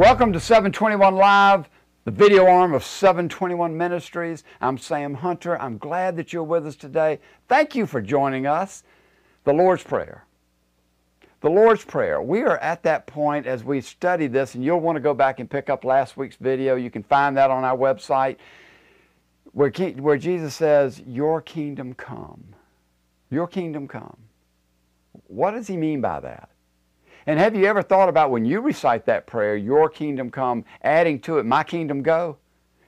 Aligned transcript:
Welcome 0.00 0.32
to 0.32 0.40
721 0.40 1.14
Live, 1.14 1.68
the 2.06 2.10
video 2.10 2.46
arm 2.46 2.72
of 2.72 2.82
721 2.82 3.76
Ministries. 3.76 4.44
I'm 4.58 4.78
Sam 4.78 5.12
Hunter. 5.12 5.60
I'm 5.60 5.76
glad 5.76 6.16
that 6.16 6.32
you're 6.32 6.42
with 6.42 6.66
us 6.66 6.74
today. 6.74 7.18
Thank 7.48 7.74
you 7.74 7.84
for 7.84 8.00
joining 8.00 8.46
us. 8.46 8.82
The 9.44 9.52
Lord's 9.52 9.82
Prayer. 9.82 10.24
The 11.42 11.50
Lord's 11.50 11.84
Prayer. 11.84 12.22
We 12.22 12.40
are 12.40 12.56
at 12.60 12.82
that 12.84 13.06
point 13.06 13.46
as 13.46 13.62
we 13.62 13.82
study 13.82 14.26
this, 14.26 14.54
and 14.54 14.64
you'll 14.64 14.80
want 14.80 14.96
to 14.96 15.00
go 15.00 15.12
back 15.12 15.38
and 15.38 15.50
pick 15.50 15.68
up 15.68 15.84
last 15.84 16.16
week's 16.16 16.36
video. 16.36 16.76
You 16.76 16.90
can 16.90 17.02
find 17.02 17.36
that 17.36 17.50
on 17.50 17.62
our 17.62 17.76
website 17.76 18.38
where, 19.52 19.68
where 19.68 20.16
Jesus 20.16 20.54
says, 20.54 21.02
Your 21.06 21.42
kingdom 21.42 21.92
come. 21.92 22.42
Your 23.28 23.46
kingdom 23.46 23.86
come. 23.86 24.16
What 25.26 25.50
does 25.50 25.66
he 25.66 25.76
mean 25.76 26.00
by 26.00 26.20
that? 26.20 26.48
And 27.30 27.38
have 27.38 27.54
you 27.54 27.66
ever 27.66 27.80
thought 27.80 28.08
about 28.08 28.32
when 28.32 28.44
you 28.44 28.60
recite 28.60 29.06
that 29.06 29.28
prayer, 29.28 29.56
Your 29.56 29.88
kingdom 29.88 30.32
come, 30.32 30.64
adding 30.82 31.20
to 31.20 31.38
it, 31.38 31.46
My 31.46 31.62
kingdom 31.62 32.02
go? 32.02 32.38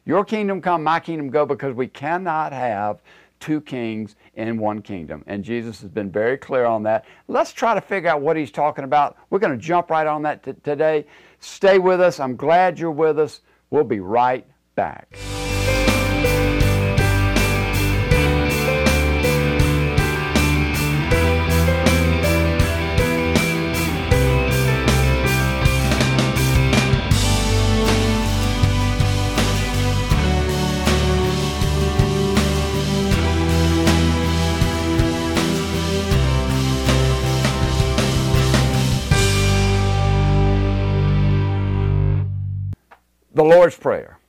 Your 0.04 0.24
kingdom 0.24 0.60
come, 0.60 0.82
my 0.82 0.98
kingdom 0.98 1.30
go, 1.30 1.46
because 1.46 1.76
we 1.76 1.86
cannot 1.86 2.52
have 2.52 2.98
two 3.38 3.60
kings 3.60 4.16
in 4.34 4.58
one 4.58 4.82
kingdom. 4.82 5.22
And 5.28 5.44
Jesus 5.44 5.80
has 5.82 5.90
been 5.90 6.10
very 6.10 6.36
clear 6.36 6.64
on 6.64 6.82
that. 6.82 7.04
Let's 7.28 7.52
try 7.52 7.74
to 7.74 7.80
figure 7.80 8.10
out 8.10 8.20
what 8.20 8.36
he's 8.36 8.50
talking 8.50 8.82
about. 8.82 9.16
We're 9.30 9.38
going 9.38 9.56
to 9.56 9.64
jump 9.64 9.90
right 9.90 10.08
on 10.08 10.22
that 10.22 10.42
t- 10.42 10.54
today. 10.64 11.06
Stay 11.38 11.78
with 11.78 12.00
us. 12.00 12.18
I'm 12.18 12.34
glad 12.34 12.80
you're 12.80 12.90
with 12.90 13.20
us. 13.20 13.42
We'll 13.70 13.84
be 13.84 14.00
right 14.00 14.44
back. 14.74 15.16
The 43.42 43.48
Lord's 43.48 43.76
Prayer. 43.76 44.20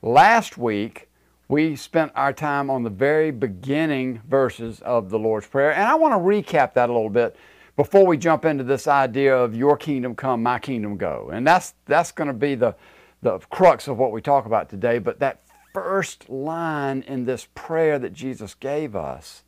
Last 0.00 0.56
week, 0.56 1.10
we 1.48 1.76
spent 1.76 2.12
our 2.14 2.32
time 2.32 2.70
on 2.70 2.82
the 2.82 2.88
very 2.88 3.30
beginning 3.30 4.22
verses 4.26 4.80
of 4.80 5.10
the 5.10 5.18
Lord's 5.18 5.46
Prayer, 5.46 5.74
and 5.74 5.82
I 5.82 5.96
want 5.96 6.14
to 6.14 6.18
recap 6.18 6.72
that 6.72 6.88
a 6.88 6.92
little 6.94 7.10
bit 7.10 7.36
before 7.76 8.06
we 8.06 8.16
jump 8.16 8.46
into 8.46 8.64
this 8.64 8.86
idea 8.86 9.36
of 9.36 9.54
your 9.54 9.76
kingdom 9.76 10.14
come, 10.14 10.42
my 10.42 10.58
kingdom 10.58 10.96
go. 10.96 11.28
And 11.30 11.46
that's, 11.46 11.74
that's 11.84 12.10
going 12.10 12.28
to 12.28 12.32
be 12.32 12.54
the, 12.54 12.74
the 13.20 13.38
crux 13.50 13.86
of 13.86 13.98
what 13.98 14.12
we 14.12 14.22
talk 14.22 14.46
about 14.46 14.70
today. 14.70 14.98
But 14.98 15.18
that 15.18 15.42
first 15.74 16.30
line 16.30 17.02
in 17.02 17.26
this 17.26 17.46
prayer 17.54 17.98
that 17.98 18.14
Jesus 18.14 18.54
gave 18.54 18.96
us 18.96 19.42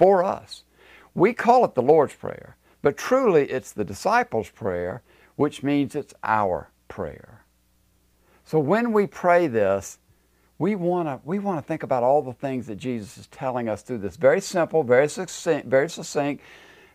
for 0.00 0.24
us, 0.24 0.64
we 1.14 1.32
call 1.32 1.64
it 1.64 1.76
the 1.76 1.82
Lord's 1.82 2.14
Prayer, 2.14 2.56
but 2.82 2.96
truly 2.96 3.48
it's 3.52 3.70
the 3.70 3.84
disciples' 3.84 4.50
prayer, 4.50 5.02
which 5.36 5.62
means 5.62 5.94
it's 5.94 6.14
our 6.24 6.70
prayer. 6.88 7.37
So 8.48 8.58
when 8.58 8.94
we 8.94 9.06
pray 9.06 9.46
this, 9.46 9.98
we 10.58 10.74
want 10.74 11.06
to 11.06 11.20
we 11.22 11.38
want 11.38 11.62
to 11.62 11.68
think 11.68 11.82
about 11.82 12.02
all 12.02 12.22
the 12.22 12.32
things 12.32 12.66
that 12.68 12.76
Jesus 12.76 13.18
is 13.18 13.26
telling 13.26 13.68
us 13.68 13.82
through 13.82 13.98
this 13.98 14.16
very 14.16 14.40
simple, 14.40 14.82
very 14.82 15.06
succinct, 15.06 15.66
very 15.66 15.90
succinct, 15.90 16.42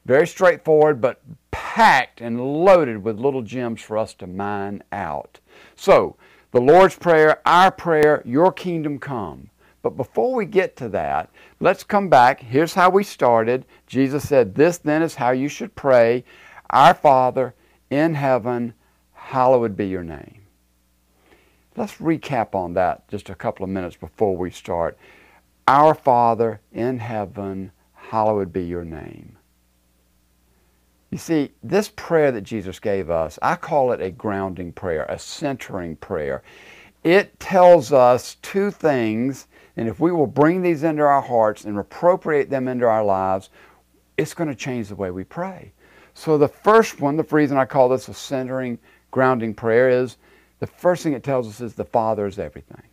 very 0.03 0.25
straightforward, 0.25 0.99
but 0.99 1.21
packed 1.51 2.21
and 2.21 2.41
loaded 2.41 3.03
with 3.03 3.19
little 3.19 3.43
gems 3.43 3.83
for 3.83 3.99
us 3.99 4.15
to 4.15 4.25
mine 4.25 4.81
out. 4.91 5.39
So, 5.75 6.15
the 6.49 6.59
Lord's 6.59 6.95
Prayer, 6.95 7.39
our 7.45 7.69
prayer, 7.69 8.23
your 8.25 8.51
kingdom 8.51 8.97
come. 8.97 9.51
But 9.83 9.95
before 9.95 10.33
we 10.33 10.47
get 10.47 10.75
to 10.77 10.89
that, 10.89 11.29
let's 11.59 11.83
come 11.83 12.09
back. 12.09 12.39
Here's 12.39 12.73
how 12.73 12.89
we 12.89 13.03
started. 13.03 13.67
Jesus 13.85 14.27
said, 14.27 14.55
This 14.55 14.79
then 14.79 15.03
is 15.03 15.13
how 15.13 15.29
you 15.29 15.49
should 15.49 15.75
pray 15.75 16.23
Our 16.71 16.95
Father 16.95 17.53
in 17.91 18.15
heaven, 18.15 18.73
hallowed 19.13 19.77
be 19.77 19.85
your 19.85 20.03
name. 20.03 20.42
Let's 21.75 21.93
recap 21.93 22.53
on 22.53 22.73
that 22.73 23.07
just 23.07 23.29
a 23.29 23.35
couple 23.35 23.63
of 23.63 23.69
minutes 23.69 23.95
before 23.95 24.37
we 24.37 24.51
start. 24.51 24.97
Our 25.67 25.95
Father 25.95 26.61
in 26.71 26.99
heaven, 26.99 27.71
hallowed 27.93 28.53
be 28.53 28.63
your 28.63 28.85
name. 28.85 29.37
You 31.09 31.17
see, 31.17 31.51
this 31.63 31.89
prayer 31.89 32.31
that 32.31 32.41
Jesus 32.41 32.79
gave 32.79 33.09
us, 33.09 33.39
I 33.41 33.55
call 33.55 33.91
it 33.91 34.01
a 34.01 34.11
grounding 34.11 34.71
prayer, 34.71 35.05
a 35.09 35.17
centering 35.17 35.95
prayer. 35.95 36.43
It 37.03 37.39
tells 37.39 37.91
us 37.91 38.37
two 38.41 38.71
things, 38.71 39.47
and 39.75 39.87
if 39.87 39.99
we 39.99 40.11
will 40.11 40.27
bring 40.27 40.61
these 40.61 40.83
into 40.83 41.03
our 41.03 41.21
hearts 41.21 41.65
and 41.65 41.77
appropriate 41.77 42.49
them 42.49 42.67
into 42.67 42.85
our 42.85 43.03
lives, 43.03 43.49
it's 44.17 44.33
going 44.33 44.49
to 44.49 44.55
change 44.55 44.89
the 44.89 44.95
way 44.95 45.11
we 45.11 45.23
pray. 45.23 45.71
So, 46.13 46.37
the 46.37 46.47
first 46.47 46.99
one, 46.99 47.15
the 47.15 47.23
reason 47.23 47.57
I 47.57 47.65
call 47.65 47.89
this 47.89 48.07
a 48.07 48.13
centering, 48.13 48.77
grounding 49.11 49.53
prayer 49.53 49.89
is 49.89 50.17
the 50.63 50.67
first 50.67 51.03
thing 51.03 51.11
it 51.11 51.23
tells 51.23 51.45
us 51.45 51.59
is 51.59 51.73
the 51.73 51.83
Father 51.83 52.25
is 52.25 52.39
everything. 52.39 52.83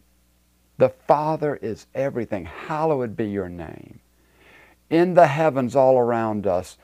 The 0.78 0.88
Father 0.88 1.54
is 1.54 1.86
everything. 1.94 2.44
Hallowed 2.44 3.16
be 3.16 3.28
your 3.28 3.48
name. 3.48 4.00
In 4.90 5.14
the 5.14 5.28
heavens 5.28 5.76
all 5.76 5.96
around 5.96 6.48
us, 6.48 6.78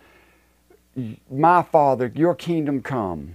my 1.29 1.63
Father, 1.63 2.13
your 2.15 2.37
kingdom 2.37 2.83
come. 2.83 3.35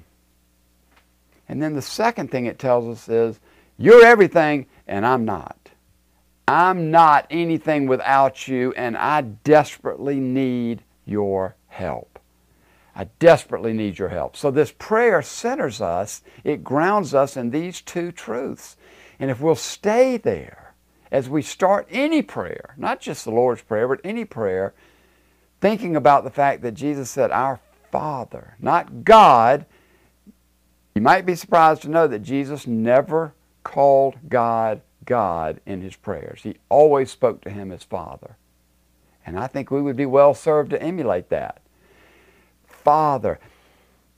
And 1.50 1.62
then 1.62 1.74
the 1.74 1.82
second 1.82 2.32
thing 2.32 2.46
it 2.46 2.58
tells 2.58 2.88
us 2.88 3.10
is, 3.10 3.38
you're 3.78 4.06
everything 4.06 4.66
and 4.88 5.06
I'm 5.06 5.26
not. 5.26 5.58
I'm 6.48 6.90
not 6.90 7.28
anything 7.30 7.86
without 7.86 8.48
you 8.48 8.72
and 8.78 8.96
I 8.96 9.24
desperately 9.24 10.22
need 10.22 10.84
your 11.06 11.58
help. 11.68 12.11
I 12.96 13.06
desperately 13.20 13.74
need 13.74 13.98
your 13.98 14.10
help. 14.10 14.36
So 14.36 14.52
this 14.52 14.74
prayer 14.78 15.22
centers 15.22 15.82
us, 15.82 16.22
it 16.44 16.64
grounds 16.64 17.14
us 17.14 17.38
in 17.38 17.50
these 17.50 17.82
two 17.82 18.12
truths. 18.12 18.76
And 19.20 19.32
if 19.32 19.40
we'll 19.40 19.56
stay 19.56 20.18
there 20.18 20.74
as 21.12 21.30
we 21.30 21.42
start 21.42 21.88
any 21.90 22.22
prayer, 22.22 22.74
not 22.78 23.00
just 23.00 23.24
the 23.24 23.32
Lord's 23.32 23.62
Prayer, 23.62 23.88
but 23.88 24.02
any 24.04 24.26
prayer, 24.26 24.74
thinking 25.60 25.96
about 25.96 26.24
the 26.24 26.30
fact 26.30 26.62
that 26.64 26.74
Jesus 26.74 27.10
said, 27.10 27.32
Our 27.32 27.60
Father, 27.92 28.56
not 28.60 29.04
God. 29.04 29.66
You 30.96 31.02
might 31.02 31.26
be 31.26 31.36
surprised 31.36 31.84
to 31.84 31.90
know 31.90 32.08
that 32.08 32.20
Jesus 32.20 32.68
never 32.68 33.34
called 33.64 34.16
God 34.28 34.82
God 35.06 35.62
in 35.66 35.82
his 35.82 35.96
prayers. 35.96 36.42
He 36.44 36.58
always 36.70 37.12
spoke 37.12 37.42
to 37.42 37.50
him 37.50 37.72
as 37.72 37.84
Father. 37.84 38.38
And 39.26 39.40
I 39.40 39.48
think 39.48 39.72
we 39.72 39.82
would 39.82 39.96
be 39.96 40.06
well 40.06 40.34
served 40.34 40.72
to 40.72 40.82
emulate 40.82 41.30
that. 41.30 41.61
Father. 42.84 43.40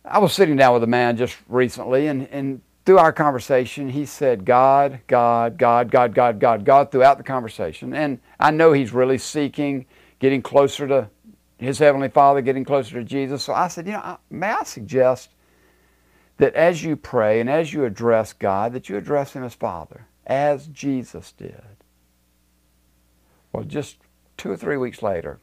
I 0.06 0.20
was 0.20 0.34
sitting 0.34 0.56
down 0.56 0.74
with 0.74 0.84
a 0.84 0.88
man 0.88 1.16
just 1.18 1.38
recently, 1.48 2.08
and, 2.08 2.28
and 2.28 2.62
through 2.86 2.98
our 2.98 3.14
conversation, 3.14 3.90
he 3.90 4.06
said, 4.06 4.46
God, 4.46 5.00
God, 5.08 5.58
God, 5.58 5.90
God, 5.90 6.14
God, 6.14 6.40
God, 6.40 6.66
God, 6.66 6.92
throughout 6.92 7.18
the 7.18 7.24
conversation. 7.24 7.94
And 7.94 8.20
I 8.40 8.52
know 8.52 8.74
he's 8.74 8.92
really 8.92 9.18
seeking, 9.18 9.86
getting 10.20 10.42
closer 10.42 10.88
to 10.88 11.10
his 11.58 11.80
Heavenly 11.80 12.10
Father, 12.10 12.42
getting 12.42 12.66
closer 12.66 12.96
to 12.96 13.04
Jesus. 13.04 13.44
So 13.44 13.54
I 13.54 13.70
said, 13.70 13.86
you 13.86 13.94
know, 13.94 14.18
may 14.30 14.50
I 14.50 14.64
suggest 14.64 15.30
that 16.38 16.54
as 16.56 16.84
you 16.84 16.96
pray 16.96 17.40
and 17.40 17.50
as 17.50 17.72
you 17.72 17.86
address 17.86 18.34
God, 18.34 18.74
that 18.74 18.90
you 18.90 18.98
address 18.98 19.34
Him 19.34 19.44
as 19.44 19.54
Father, 19.54 20.08
as 20.26 20.68
Jesus 20.68 21.32
did. 21.32 21.64
Well, 23.52 23.64
just 23.64 23.98
two 24.36 24.52
or 24.52 24.58
three 24.58 24.78
weeks 24.78 25.02
later, 25.02 25.40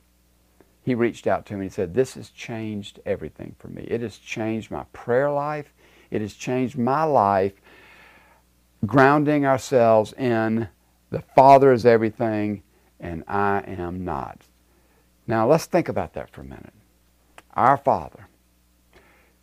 he 0.82 0.94
reached 0.94 1.26
out 1.26 1.46
to 1.46 1.54
me 1.54 1.66
and 1.66 1.72
said, 1.72 1.94
This 1.94 2.14
has 2.14 2.30
changed 2.30 3.00
everything 3.04 3.54
for 3.58 3.68
me. 3.68 3.84
It 3.88 4.00
has 4.00 4.18
changed 4.18 4.70
my 4.70 4.84
prayer 4.92 5.30
life. 5.30 5.72
It 6.10 6.20
has 6.20 6.34
changed 6.34 6.76
my 6.76 7.04
life, 7.04 7.52
grounding 8.84 9.46
ourselves 9.46 10.12
in 10.14 10.68
the 11.10 11.22
Father 11.34 11.72
is 11.72 11.86
everything 11.86 12.62
and 12.98 13.24
I 13.26 13.62
am 13.66 14.04
not. 14.04 14.42
Now 15.26 15.46
let's 15.48 15.66
think 15.66 15.88
about 15.88 16.14
that 16.14 16.30
for 16.30 16.42
a 16.42 16.44
minute. 16.44 16.72
Our 17.54 17.76
Father. 17.76 18.28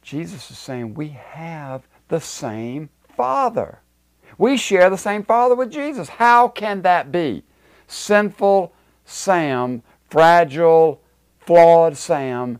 Jesus 0.02 0.50
is 0.52 0.58
saying 0.58 0.94
we 0.94 1.10
have 1.10 1.88
the 2.08 2.22
same 2.22 2.90
Father. 3.16 3.80
We 4.38 4.56
share 4.56 4.90
the 4.90 4.98
same 4.98 5.24
Father 5.24 5.56
with 5.56 5.72
Jesus. 5.72 6.08
How 6.08 6.48
can 6.48 6.84
that 6.84 7.12
be? 7.12 7.44
Sinful 7.88 8.74
Sam, 9.06 9.82
fragile, 10.10 11.02
flawed 11.48 11.98
Sam 11.98 12.60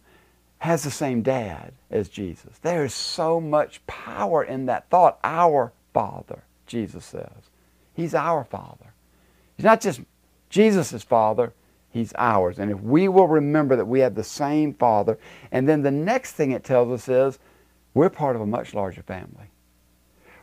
has 0.60 0.84
the 0.84 0.90
same 0.90 1.22
dad 1.22 1.74
as 1.92 2.10
Jesus. 2.10 2.58
There 2.60 2.84
is 2.84 2.94
so 2.94 3.40
much 3.40 3.86
power 3.86 4.44
in 4.44 4.66
that 4.66 4.90
thought. 4.90 5.20
Our 5.24 5.74
Father, 5.94 6.44
Jesus 6.66 7.06
says. 7.06 7.52
He's 7.94 8.16
our 8.16 8.44
Father. 8.44 8.94
He's 9.56 9.66
not 9.66 9.82
just 9.82 10.02
Jesus' 10.50 11.04
Father, 11.04 11.54
He's 11.90 12.14
ours. 12.18 12.60
And 12.60 12.72
if 12.72 12.80
we 12.82 13.08
will 13.08 13.28
remember 13.28 13.76
that 13.76 13.86
we 13.86 14.00
have 14.00 14.16
the 14.16 14.24
same 14.24 14.74
Father, 14.74 15.18
and 15.52 15.68
then 15.68 15.82
the 15.82 15.92
next 15.92 16.34
thing 16.34 16.52
it 16.52 16.64
tells 16.64 16.92
us 16.92 17.10
is 17.10 17.40
we're 17.94 18.10
part 18.10 18.36
of 18.36 18.42
a 18.42 18.46
much 18.46 18.74
larger 18.74 19.04
family. 19.04 19.50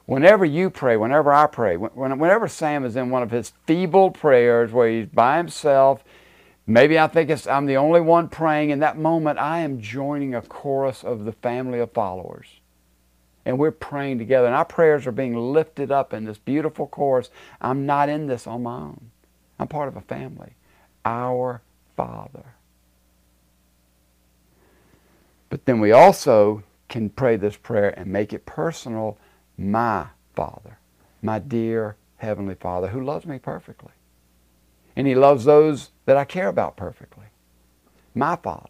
whenever 0.06 0.44
you 0.44 0.69
pray, 0.70 0.97
whenever 0.97 1.32
I 1.32 1.47
pray, 1.47 1.76
whenever 1.76 2.49
Sam 2.49 2.85
is 2.85 2.97
in 2.97 3.11
one 3.11 3.23
of 3.23 3.31
his 3.31 3.52
feeble 3.67 4.11
prayers 4.11 4.73
where 4.73 4.88
he's 4.88 5.06
by 5.06 5.38
himself, 5.38 6.05
maybe 6.66 6.99
I 6.99 7.06
think 7.06 7.31
it's, 7.31 7.46
I'm 7.46 7.66
the 7.66 7.76
only 7.76 8.00
one 8.00 8.28
praying, 8.28 8.70
in 8.70 8.81
that 8.81 8.99
moment 8.99 9.38
I 9.38 9.61
am 9.61 9.81
joining 9.81 10.34
a 10.34 10.43
chorus 10.43 11.05
of 11.05 11.25
the 11.25 11.32
family 11.32 11.78
of 11.78 11.93
followers. 11.93 12.46
And 13.44 13.58
we're 13.58 13.70
praying 13.70 14.19
together, 14.19 14.46
and 14.46 14.56
our 14.56 14.64
prayers 14.64 15.06
are 15.06 15.12
being 15.12 15.37
lifted 15.37 15.93
up 15.93 16.14
in 16.14 16.25
this 16.25 16.38
beautiful 16.38 16.87
chorus. 16.87 17.31
I'm 17.61 17.84
not 17.84 18.08
in 18.08 18.26
this 18.26 18.46
on 18.46 18.62
my 18.62 18.76
own. 18.76 19.11
I'm 19.58 19.69
part 19.69 19.88
of 19.88 19.96
a 19.96 20.00
family. 20.00 20.55
Our 21.05 21.61
Father. 21.96 22.55
But 25.50 25.66
then 25.66 25.81
we 25.81 25.93
also 25.93 26.64
can 26.88 27.11
pray 27.11 27.37
this 27.37 27.56
prayer 27.56 27.90
and 27.99 28.06
make 28.06 28.32
it 28.32 28.46
personal 28.46 29.19
my 29.56 30.06
Father, 30.34 30.78
my 31.22 31.38
dear 31.38 31.96
Heavenly 32.16 32.55
Father, 32.55 32.88
who 32.88 33.05
loves 33.05 33.26
me 33.26 33.38
perfectly. 33.38 33.93
And 34.96 35.06
He 35.06 35.14
loves 35.14 35.44
those 35.44 35.91
that 36.06 36.17
I 36.17 36.25
care 36.25 36.49
about 36.49 36.76
perfectly. 36.76 37.26
My 38.14 38.37
Father. 38.37 38.69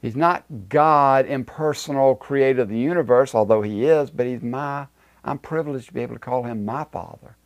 He's 0.00 0.16
not 0.16 0.44
God, 0.68 1.26
impersonal 1.26 2.16
creator 2.16 2.62
of 2.62 2.68
the 2.68 2.78
universe, 2.78 3.34
although 3.34 3.62
He 3.62 3.84
is, 3.84 4.10
but 4.10 4.26
He's 4.26 4.42
my, 4.42 4.86
I'm 5.24 5.38
privileged 5.38 5.86
to 5.86 5.94
be 5.94 6.02
able 6.02 6.16
to 6.16 6.20
call 6.20 6.42
Him 6.42 6.64
my 6.64 6.84
Father. 6.84 7.36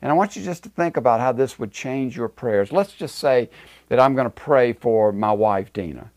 And 0.00 0.10
I 0.10 0.14
want 0.14 0.36
you 0.36 0.42
just 0.42 0.64
to 0.64 0.68
think 0.68 0.96
about 0.96 1.20
how 1.20 1.32
this 1.32 1.58
would 1.58 1.72
change 1.72 2.16
your 2.16 2.28
prayers. 2.28 2.72
Let's 2.72 2.92
just 2.92 3.16
say 3.16 3.50
that 3.88 4.00
I'm 4.00 4.14
going 4.14 4.26
to 4.26 4.30
pray 4.30 4.72
for 4.72 5.12
my 5.12 5.32
wife, 5.32 5.72
Dina. 5.72 6.10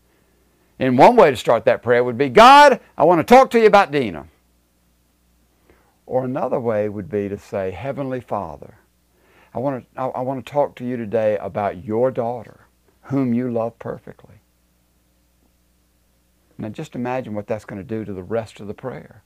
And 0.78 0.98
one 0.98 1.16
way 1.16 1.30
to 1.30 1.36
start 1.36 1.64
that 1.64 1.82
prayer 1.82 2.04
would 2.04 2.18
be 2.18 2.28
God, 2.28 2.80
I 2.98 3.04
want 3.04 3.20
to 3.20 3.24
talk 3.24 3.50
to 3.50 3.60
you 3.60 3.66
about 3.66 3.92
Dina. 3.92 4.26
Or 6.04 6.24
another 6.24 6.60
way 6.60 6.88
would 6.88 7.08
be 7.08 7.28
to 7.28 7.38
say, 7.38 7.70
Heavenly 7.70 8.20
Father, 8.20 8.74
I 9.56 9.58
want 9.58 9.86
to, 9.94 10.00
I, 10.00 10.20
want 10.20 10.44
to 10.44 10.52
talk 10.52 10.76
to 10.76 10.84
you 10.84 10.98
today 10.98 11.38
about 11.38 11.82
your 11.82 12.10
daughter, 12.10 12.66
whom 13.04 13.32
you 13.32 13.50
love 13.50 13.78
perfectly. 13.78 14.34
Now 16.58 16.68
just 16.68 16.94
imagine 16.94 17.32
what 17.32 17.46
that's 17.46 17.64
going 17.64 17.80
to 17.80 17.88
do 17.88 18.04
to 18.04 18.12
the 18.12 18.22
rest 18.22 18.60
of 18.60 18.66
the 18.66 18.74
prayer. 18.74 19.22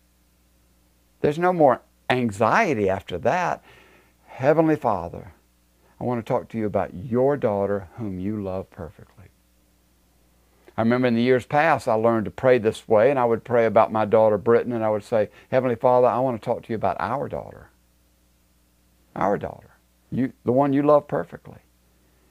There's 1.20 1.38
no 1.38 1.52
more 1.52 1.82
anxiety 2.08 2.88
after 2.88 3.18
that. 3.18 3.64
Heavenly 4.26 4.76
Father, 4.76 5.34
I 6.00 6.04
want 6.04 6.24
to 6.24 6.32
talk 6.32 6.48
to 6.50 6.58
you 6.58 6.66
about 6.66 6.94
your 6.94 7.36
daughter 7.36 7.88
whom 7.96 8.20
you 8.20 8.40
love 8.40 8.70
perfectly. 8.70 9.24
I 10.76 10.82
remember 10.82 11.08
in 11.08 11.16
the 11.16 11.22
years 11.22 11.44
past, 11.44 11.88
I 11.88 11.94
learned 11.94 12.26
to 12.26 12.30
pray 12.30 12.58
this 12.58 12.86
way, 12.86 13.10
and 13.10 13.18
I 13.18 13.24
would 13.24 13.42
pray 13.42 13.66
about 13.66 13.90
my 13.90 14.04
daughter, 14.04 14.38
Brittany, 14.38 14.76
and 14.76 14.84
I 14.84 14.90
would 14.90 15.02
say, 15.02 15.28
Heavenly 15.50 15.74
Father, 15.74 16.06
I 16.06 16.20
want 16.20 16.40
to 16.40 16.44
talk 16.44 16.62
to 16.62 16.68
you 16.68 16.76
about 16.76 16.98
our 17.00 17.28
daughter. 17.28 17.70
Our 19.16 19.36
daughter. 19.36 19.69
You, 20.10 20.32
the 20.44 20.52
one 20.52 20.72
you 20.72 20.82
love 20.82 21.06
perfectly. 21.08 21.58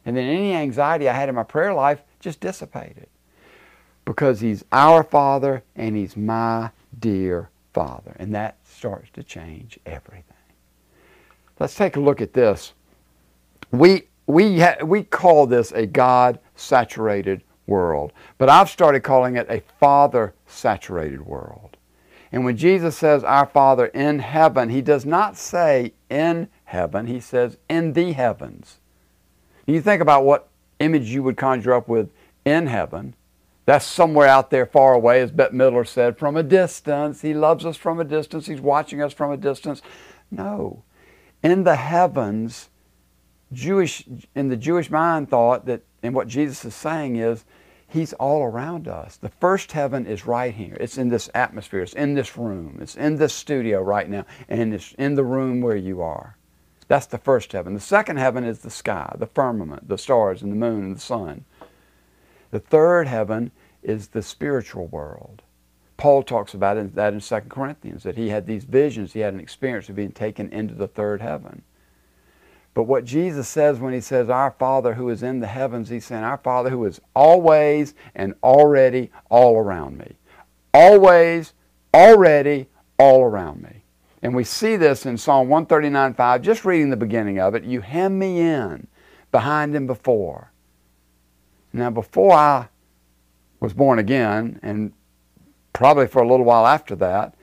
And 0.06 0.16
then 0.16 0.26
any 0.26 0.54
anxiety 0.54 1.08
I 1.08 1.14
had 1.14 1.30
in 1.30 1.36
my 1.36 1.44
prayer 1.44 1.74
life 1.74 2.02
just 2.20 2.40
dissipated. 2.40 3.08
Because 4.06 4.40
He's 4.40 4.64
our 4.72 5.04
Father 5.04 5.64
and 5.76 5.96
He's 5.96 6.18
my 6.18 6.72
dear 7.00 7.50
Father. 7.74 8.16
And 8.18 8.34
that 8.34 8.58
starts 8.64 9.10
to 9.12 9.24
change 9.24 9.80
everything. 9.86 10.24
Let's 11.60 11.76
take 11.76 11.96
a 11.96 12.00
look 12.00 12.22
at 12.22 12.34
this. 12.34 12.74
We, 13.72 14.04
we, 14.26 14.60
ha- 14.60 14.84
we 14.84 15.04
call 15.04 15.46
this 15.46 15.72
a 15.72 15.86
God 15.86 16.40
saturated 16.56 17.44
world. 17.68 18.14
But 18.38 18.50
I've 18.50 18.70
started 18.70 19.02
calling 19.02 19.36
it 19.36 19.48
a 19.50 19.62
Father 19.80 20.34
saturated 20.48 21.26
world. 21.26 21.78
And 22.31 22.46
when 22.46 22.58
Jesus 22.58 22.96
says, 22.96 23.24
Our 23.24 23.46
Father 23.46 23.88
in 23.88 24.20
heaven, 24.20 24.70
he 24.70 24.81
does 24.81 25.06
not 25.06 25.38
say 25.38 25.94
in 26.10 26.48
heaven, 26.69 27.07
he 27.07 27.19
says 27.19 27.57
in 27.69 27.94
the 27.94 28.13
heavens. 28.13 28.77
You 29.66 29.81
think 29.81 30.01
about 30.01 30.25
what 30.25 30.48
image 30.80 31.10
you 31.10 31.21
would 31.24 31.38
conjure 31.38 31.74
up 31.74 31.88
with 31.88 32.10
in 32.45 32.68
heaven. 32.68 33.16
That's 33.66 33.86
somewhere 33.86 34.27
out 34.27 34.50
there 34.50 34.66
far 34.66 34.94
away, 34.94 35.21
as 35.21 35.31
Bette 35.31 35.54
Midler 35.54 35.88
said, 35.88 36.18
from 36.18 36.36
a 36.36 36.42
distance. 36.42 37.21
He 37.21 37.33
loves 37.33 37.66
us 37.66 37.77
from 37.77 38.00
a 38.00 38.04
distance. 38.04 38.48
He's 38.48 38.62
watching 38.62 39.01
us 39.01 39.13
from 39.13 39.31
a 39.31 39.38
distance. 39.38 39.81
No. 40.31 40.83
In 41.44 41.63
the 41.63 41.75
heavens, 41.75 42.69
Jewish 43.51 44.06
in 44.36 44.50
the 44.50 44.57
Jewish 44.57 44.89
mind 44.89 45.30
thought 45.30 45.66
that 45.66 45.81
and 46.01 46.16
what 46.16 46.27
Jesus 46.27 46.66
is 46.66 46.75
saying 46.75 47.18
is 47.18 47.45
He's 47.89 48.13
all 48.13 48.44
around 48.44 48.88
us. 48.88 49.18
The 49.18 49.30
first 49.30 49.71
heaven 49.71 50.06
is 50.06 50.27
right 50.27 50.54
here. 50.54 50.77
It's 50.80 51.00
in 51.00 51.10
this 51.10 51.27
atmosphere. 51.33 51.81
It's 51.81 51.94
in 51.94 52.13
this 52.13 52.38
room. 52.38 52.77
It's 52.81 52.95
in 52.95 53.16
this 53.16 53.33
studio 53.33 53.81
right 53.81 54.07
now. 54.07 54.25
And 54.48 54.75
it's 54.75 54.94
in 55.00 55.16
the 55.16 55.24
room 55.24 55.60
where 55.60 55.75
you 55.75 56.01
are. 56.01 56.38
That's 56.90 57.06
the 57.06 57.20
first 57.20 57.52
heaven. 57.52 57.76
The 57.76 57.80
second 57.80 58.18
heaven 58.18 58.44
is 58.44 58.60
the 58.60 58.72
sky, 58.72 59.16
the 59.18 59.28
firmament, 59.28 59.88
the 59.88 59.98
stars 59.98 60.42
and 60.42 60.52
the 60.52 60.56
moon 60.56 60.84
and 60.84 60.96
the 60.96 61.00
sun. 61.00 61.46
The 62.50 62.60
third 62.60 63.08
heaven 63.08 63.52
is 63.84 64.08
the 64.08 64.24
spiritual 64.24 64.88
world. 64.88 65.44
Paul 65.98 66.24
talks 66.24 66.56
about 66.56 66.96
that 66.96 67.14
in 67.14 67.20
2 67.20 67.36
Corinthians, 67.42 68.02
that 68.04 68.18
he 68.18 68.30
had 68.30 68.48
these 68.48 68.64
visions, 68.64 69.14
he 69.14 69.20
had 69.20 69.36
an 69.36 69.40
experience 69.40 69.88
of 69.88 69.98
being 69.98 70.12
taken 70.12 70.50
into 70.50 70.74
the 70.74 70.88
third 70.88 71.22
heaven. 71.22 71.62
But 72.74 72.84
what 72.84 73.06
Jesus 73.06 73.48
says 73.48 73.80
when 73.80 73.94
he 73.94 74.02
says, 74.02 74.28
Our 74.28 74.52
Father 74.52 74.96
who 74.96 75.10
is 75.10 75.22
in 75.22 75.42
the 75.42 75.48
heavens, 75.48 75.90
he's 75.90 76.06
saying, 76.06 76.24
Our 76.24 76.38
Father 76.38 76.72
who 76.72 76.86
is 76.86 77.00
always 77.16 77.94
and 78.16 78.34
already 78.42 79.12
all 79.30 79.58
around 79.58 80.00
me. 80.00 80.16
Always, 80.74 81.54
already, 81.94 82.68
all 82.98 83.22
around 83.22 83.62
me. 83.62 83.79
And 84.21 84.36
we 84.36 84.44
see 84.44 84.75
this 84.75 85.06
in 85.06 85.18
Psalm 85.18 85.48
139 85.48 86.13
5, 86.13 86.42
just 86.42 86.66
reading 86.66 86.89
the 86.89 86.98
beginning 86.98 87.39
of 87.39 87.56
it. 87.56 87.63
You 87.63 87.81
hem 87.81 88.19
me 88.19 88.39
in 88.39 88.88
behind 89.31 89.75
and 89.75 89.88
before. 89.88 90.51
Now, 91.71 91.89
before 91.89 92.33
I 92.33 92.69
was 93.60 93.74
born 93.74 94.00
again, 94.00 94.60
and 94.63 94.92
probably 95.74 96.07
for 96.07 96.21
a 96.21 96.27
little 96.27 96.45
while 96.45 96.66
after 96.66 96.95
that, 96.98 97.36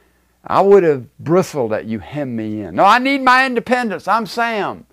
I 0.44 0.61
would 0.61 0.82
have 0.82 1.17
bristled 1.19 1.73
at 1.73 1.87
you 1.87 1.99
hem 1.99 2.37
me 2.37 2.62
in. 2.62 2.75
No, 2.75 2.84
I 2.84 2.99
need 2.99 3.23
my 3.23 3.46
independence. 3.46 4.06
I'm 4.06 4.26
Sam. 4.26 4.87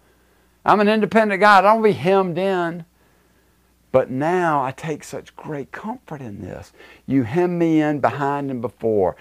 I'm 0.66 0.80
an 0.80 0.88
independent 0.88 1.42
guy. 1.42 1.60
I 1.60 1.62
don't 1.62 1.82
be 1.82 1.92
hemmed 1.92 2.38
in. 2.38 2.86
But 3.92 4.10
now 4.10 4.64
I 4.64 4.72
take 4.72 5.04
such 5.04 5.36
great 5.36 5.72
comfort 5.72 6.20
in 6.20 6.42
this. 6.42 6.74
You 7.06 7.24
hem 7.24 7.60
me 7.60 7.82
in 7.82 8.00
behind 8.00 8.50
and 8.50 8.62
before. 8.62 9.16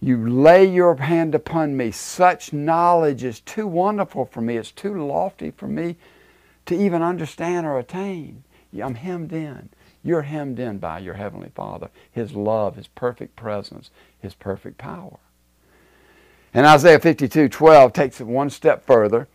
You 0.00 0.28
lay 0.28 0.64
your 0.64 0.96
hand 0.96 1.34
upon 1.34 1.76
me. 1.76 1.90
Such 1.90 2.52
knowledge 2.52 3.24
is 3.24 3.40
too 3.40 3.66
wonderful 3.66 4.26
for 4.26 4.40
me. 4.40 4.56
It's 4.56 4.70
too 4.70 5.06
lofty 5.06 5.50
for 5.50 5.66
me 5.66 5.96
to 6.66 6.74
even 6.74 7.02
understand 7.02 7.66
or 7.66 7.78
attain. 7.78 8.44
I'm 8.78 8.96
hemmed 8.96 9.32
in. 9.32 9.70
You're 10.02 10.22
hemmed 10.22 10.58
in 10.58 10.78
by 10.78 10.98
your 10.98 11.14
Heavenly 11.14 11.50
Father, 11.54 11.88
His 12.12 12.32
love, 12.32 12.76
His 12.76 12.86
perfect 12.88 13.36
presence, 13.36 13.90
His 14.20 14.34
perfect 14.34 14.78
power. 14.78 15.18
And 16.54 16.66
Isaiah 16.66 17.00
52 17.00 17.48
12 17.48 17.92
takes 17.92 18.20
it 18.20 18.26
one 18.26 18.50
step 18.50 18.86
further. 18.86 19.28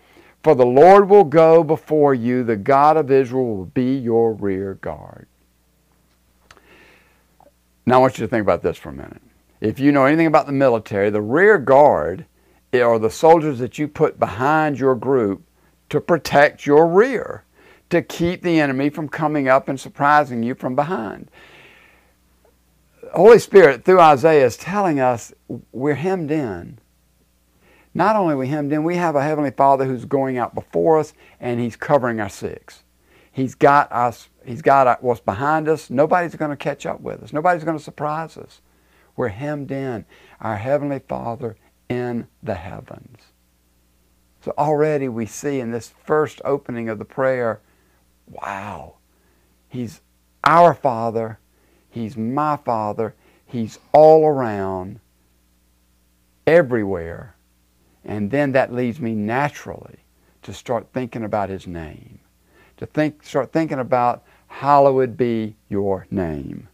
For 0.43 0.55
the 0.55 0.65
Lord 0.65 1.09
will 1.09 1.23
go 1.23 1.63
before 1.63 2.13
you, 2.15 2.43
the 2.43 2.55
God 2.55 2.97
of 2.97 3.11
Israel 3.11 3.55
will 3.55 3.65
be 3.65 3.95
your 3.95 4.33
rear 4.33 4.75
guard. 4.75 5.27
Now 7.85 7.95
I 7.95 7.97
want 7.99 8.17
you 8.17 8.25
to 8.25 8.29
think 8.29 8.41
about 8.41 8.63
this 8.63 8.77
for 8.77 8.89
a 8.89 8.93
minute. 8.93 9.21
If 9.61 9.79
you 9.79 9.93
know 9.93 10.05
anything 10.05 10.27
about 10.27 10.47
the 10.47 10.51
military, 10.51 11.09
the 11.09 11.21
rear 11.21 11.57
guard 11.57 12.25
eh, 12.73 12.81
are 12.81 12.99
the 12.99 13.09
soldiers 13.09 13.59
that 13.59 13.77
you 13.77 13.87
put 13.87 14.19
behind 14.19 14.79
your 14.79 14.95
group 14.95 15.43
to 15.89 16.01
protect 16.01 16.65
your 16.65 16.87
rear, 16.87 17.45
to 17.89 18.01
keep 18.01 18.41
the 18.41 18.59
enemy 18.59 18.89
from 18.89 19.07
coming 19.07 19.47
up 19.47 19.69
and 19.69 19.79
surprising 19.79 20.43
you 20.43 20.55
from 20.55 20.75
behind. 20.75 21.29
Holy 23.13 23.39
Spirit, 23.39 23.85
through 23.85 23.99
Isaiah, 23.99 24.45
is 24.45 24.57
telling 24.57 24.99
us 24.99 25.33
we're 25.71 25.95
hemmed 25.95 26.31
in 26.31 26.79
not 27.93 28.15
only 28.15 28.35
are 28.35 28.37
we 28.37 28.47
hemmed 28.47 28.71
in, 28.71 28.83
we 28.83 28.95
have 28.95 29.15
a 29.15 29.23
Heavenly 29.23 29.51
Father 29.51 29.85
who's 29.85 30.05
going 30.05 30.37
out 30.37 30.55
before 30.55 30.99
us 30.99 31.13
and 31.39 31.59
He's 31.59 31.75
covering 31.75 32.21
our 32.21 32.29
six. 32.29 32.83
He's 33.31 33.55
got 33.55 33.91
us, 33.91 34.29
He's 34.45 34.61
got 34.61 35.03
what's 35.03 35.19
behind 35.19 35.67
us. 35.67 35.89
Nobody's 35.89 36.35
going 36.35 36.51
to 36.51 36.57
catch 36.57 36.85
up 36.85 37.01
with 37.01 37.21
us. 37.21 37.33
Nobody's 37.33 37.63
going 37.63 37.77
to 37.77 37.83
surprise 37.83 38.37
us. 38.37 38.61
We're 39.15 39.29
hemmed 39.29 39.71
in. 39.71 40.05
Our 40.39 40.57
Heavenly 40.57 40.99
Father 40.99 41.55
in 41.89 42.27
the 42.41 42.55
heavens. 42.55 43.19
So 44.43 44.53
already 44.57 45.07
we 45.07 45.25
see 45.25 45.59
in 45.59 45.71
this 45.71 45.93
first 46.03 46.41
opening 46.43 46.89
of 46.89 46.97
the 46.97 47.05
prayer, 47.05 47.61
wow, 48.27 48.95
He's 49.69 50.01
our 50.43 50.73
Father. 50.73 51.39
He's 51.89 52.17
my 52.17 52.57
Father. 52.57 53.15
He's 53.45 53.79
all 53.93 54.25
around, 54.25 54.99
everywhere 56.47 57.35
and 58.03 58.31
then 58.31 58.51
that 58.53 58.73
leads 58.73 58.99
me 58.99 59.13
naturally 59.13 59.99
to 60.41 60.53
start 60.53 60.87
thinking 60.93 61.23
about 61.23 61.49
his 61.49 61.67
name, 61.67 62.19
to 62.77 62.85
think, 62.85 63.23
start 63.23 63.51
thinking 63.51 63.79
about 63.79 64.23
hallowed 64.47 65.15
be 65.15 65.55
your 65.69 66.07
name. 66.09 66.67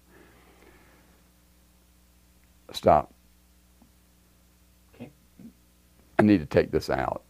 Stop. 2.72 3.14
I 6.20 6.24
need 6.24 6.40
to 6.40 6.46
take 6.46 6.72
this 6.72 6.90
out. 6.90 7.24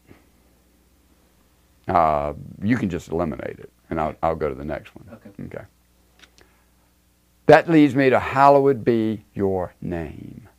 Uh, 1.88 2.34
you 2.62 2.78
can 2.78 2.90
just 2.90 3.10
eliminate 3.10 3.60
it, 3.60 3.72
and 3.90 4.00
I'll, 4.00 4.16
I'll 4.24 4.36
go 4.36 4.50
to 4.50 4.56
the 4.56 4.66
next 4.66 4.96
one. 4.96 5.06
Okay. 5.14 5.44
Okay. 5.46 5.66
That 7.48 7.70
leads 7.70 7.96
me 7.96 8.10
to 8.10 8.20
hallowed 8.20 8.84
be 8.84 9.24
your 9.34 9.74
name. 9.82 10.50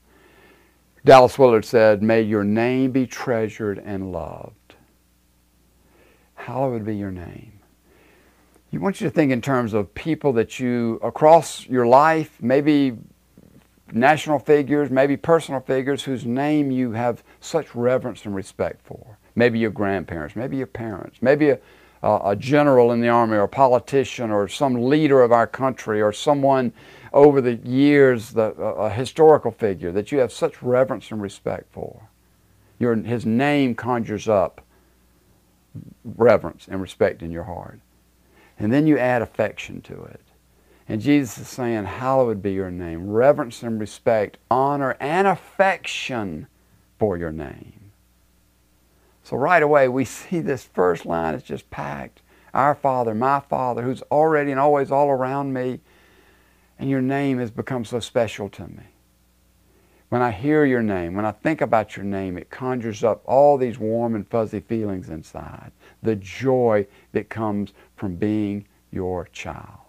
Dallas 1.05 1.39
Willard 1.39 1.65
said, 1.65 2.03
May 2.03 2.23
your 2.23 2.45
name 2.45 2.93
be 2.93 3.07
treasured 3.07 3.79
and 3.79 4.11
loved. 4.11 4.75
Hallowed 6.35 6.85
be 6.85 6.97
your 6.97 7.11
name. 7.11 7.61
You 8.71 8.81
want 8.81 9.01
you 9.01 9.09
to 9.09 9.11
think 9.11 9.33
in 9.33 9.41
terms 9.41 9.75
of 9.75 9.93
people 9.95 10.33
that 10.35 10.59
you, 10.59 10.99
across 11.03 11.67
your 11.67 11.87
life, 11.87 12.39
maybe 12.41 12.97
national 13.93 14.39
figures, 14.39 14.91
maybe 14.91 15.17
personal 15.17 15.61
figures 15.61 16.05
whose 16.05 16.25
name 16.25 16.71
you 16.71 16.93
have 16.93 17.23
such 17.41 17.75
reverence 17.75 18.25
and 18.25 18.35
respect 18.35 18.85
for. 18.85 19.19
Maybe 19.35 19.59
your 19.59 19.71
grandparents, 19.71 20.37
maybe 20.37 20.57
your 20.57 20.67
parents, 20.67 21.19
maybe 21.21 21.51
a, 21.51 21.59
a, 22.03 22.37
general 22.37 22.93
in 22.93 23.01
the 23.01 23.09
army 23.09 23.37
or 23.37 23.43
a 23.43 23.49
politician 23.49 24.31
or 24.31 24.49
some 24.49 24.89
leader 24.89 25.23
of 25.23 25.33
our 25.33 25.47
country 25.47 26.01
or 26.01 26.13
someone 26.13 26.73
over 27.13 27.41
the 27.41 27.55
years, 27.55 28.31
the, 28.31 28.53
a 28.53 28.91
historical 28.91 29.51
figure 29.51 29.93
that 29.93 30.13
you 30.13 30.19
have 30.19 30.33
such 30.33 30.63
reverence 30.63 31.11
and 31.11 31.23
respect 31.23 31.73
for. 31.73 32.09
Your, 32.79 32.95
his 32.95 33.25
name 33.27 33.75
conjures 33.75 34.29
up 34.29 34.61
reverence 36.05 36.69
and 36.69 36.81
respect 36.81 37.23
in 37.23 37.31
your 37.31 37.45
heart. 37.45 37.81
And 38.59 38.73
then 38.73 38.87
you 38.87 38.99
add 38.99 39.23
affection 39.23 39.81
to 39.83 40.03
it. 40.05 40.21
And 40.89 41.03
Jesus 41.03 41.39
is 41.39 41.49
saying, 41.49 41.85
Hallowed 41.85 42.43
be 42.43 42.53
your 42.53 42.71
name. 42.71 43.11
Reverence 43.11 43.63
and 43.63 43.79
respect, 43.79 44.39
honor, 44.51 44.97
and 44.99 45.27
affection 45.27 46.47
for 46.99 47.19
your 47.19 47.33
name. 47.33 47.93
So 49.23 49.37
right 49.37 49.63
away, 49.63 49.89
we 49.89 50.07
see 50.07 50.41
this 50.41 50.65
first 50.65 51.05
line 51.05 51.35
is 51.35 51.43
just 51.43 51.69
packed. 51.71 52.23
Our 52.55 52.75
Father, 52.75 53.15
my 53.15 53.41
Father, 53.41 53.83
who's 53.83 54.01
already 54.11 54.51
and 54.51 54.59
always 54.59 54.91
all 54.91 55.11
around 55.11 55.53
me, 55.53 55.81
and 56.79 56.89
your 56.89 57.03
name 57.03 57.39
has 57.39 57.51
become 57.51 57.85
so 57.85 58.01
special 58.01 58.49
to 58.49 58.63
me. 58.63 58.85
When 60.09 60.23
I 60.23 60.31
hear 60.31 60.65
your 60.65 60.83
name, 60.83 61.15
when 61.15 61.27
I 61.27 61.33
think 61.33 61.61
about 61.61 61.95
your 61.95 62.07
name, 62.07 62.39
it 62.39 62.49
conjures 62.49 63.05
up 63.05 63.21
all 63.27 63.59
these 63.59 63.79
warm 63.79 64.15
and 64.15 64.27
fuzzy 64.27 64.61
feelings 64.61 65.11
inside. 65.11 65.73
The 66.03 66.17
joy 66.17 66.87
that 67.13 67.29
comes 67.29 67.75
from 67.97 68.17
being 68.17 68.67
your 68.91 69.27
child. 69.27 69.88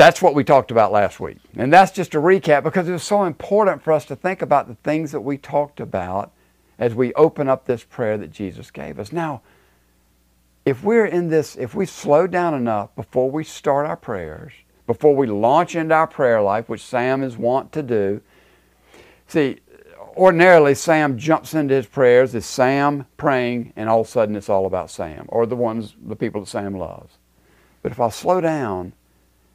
That's 0.00 0.22
what 0.22 0.34
we 0.34 0.44
talked 0.44 0.70
about 0.70 0.92
last 0.92 1.20
week. 1.20 1.36
And 1.58 1.70
that's 1.70 1.92
just 1.92 2.14
a 2.14 2.20
recap 2.20 2.62
because 2.62 2.88
it 2.88 2.92
was 2.92 3.02
so 3.02 3.24
important 3.24 3.82
for 3.82 3.92
us 3.92 4.06
to 4.06 4.16
think 4.16 4.40
about 4.40 4.66
the 4.66 4.76
things 4.76 5.12
that 5.12 5.20
we 5.20 5.36
talked 5.36 5.78
about 5.78 6.32
as 6.78 6.94
we 6.94 7.12
open 7.12 7.48
up 7.50 7.66
this 7.66 7.84
prayer 7.84 8.16
that 8.16 8.32
Jesus 8.32 8.70
gave 8.70 8.98
us. 8.98 9.12
Now, 9.12 9.42
if 10.64 10.82
we're 10.82 11.04
in 11.04 11.28
this, 11.28 11.54
if 11.54 11.74
we 11.74 11.84
slow 11.84 12.26
down 12.26 12.54
enough 12.54 12.96
before 12.96 13.30
we 13.30 13.44
start 13.44 13.86
our 13.86 13.96
prayers, 13.96 14.54
before 14.86 15.14
we 15.14 15.26
launch 15.26 15.76
into 15.76 15.94
our 15.94 16.06
prayer 16.06 16.40
life, 16.40 16.70
which 16.70 16.82
Sam 16.82 17.22
is 17.22 17.36
wont 17.36 17.70
to 17.72 17.82
do, 17.82 18.22
see, 19.26 19.58
ordinarily 20.16 20.74
Sam 20.76 21.18
jumps 21.18 21.52
into 21.52 21.74
his 21.74 21.84
prayers, 21.84 22.34
is 22.34 22.46
Sam 22.46 23.04
praying, 23.18 23.74
and 23.76 23.90
all 23.90 24.00
of 24.00 24.06
a 24.06 24.10
sudden 24.10 24.34
it's 24.34 24.48
all 24.48 24.64
about 24.64 24.90
Sam 24.90 25.26
or 25.28 25.44
the 25.44 25.56
ones, 25.56 25.94
the 26.02 26.16
people 26.16 26.40
that 26.40 26.46
Sam 26.46 26.74
loves. 26.74 27.18
But 27.82 27.92
if 27.92 28.00
I 28.00 28.08
slow 28.08 28.40
down 28.40 28.94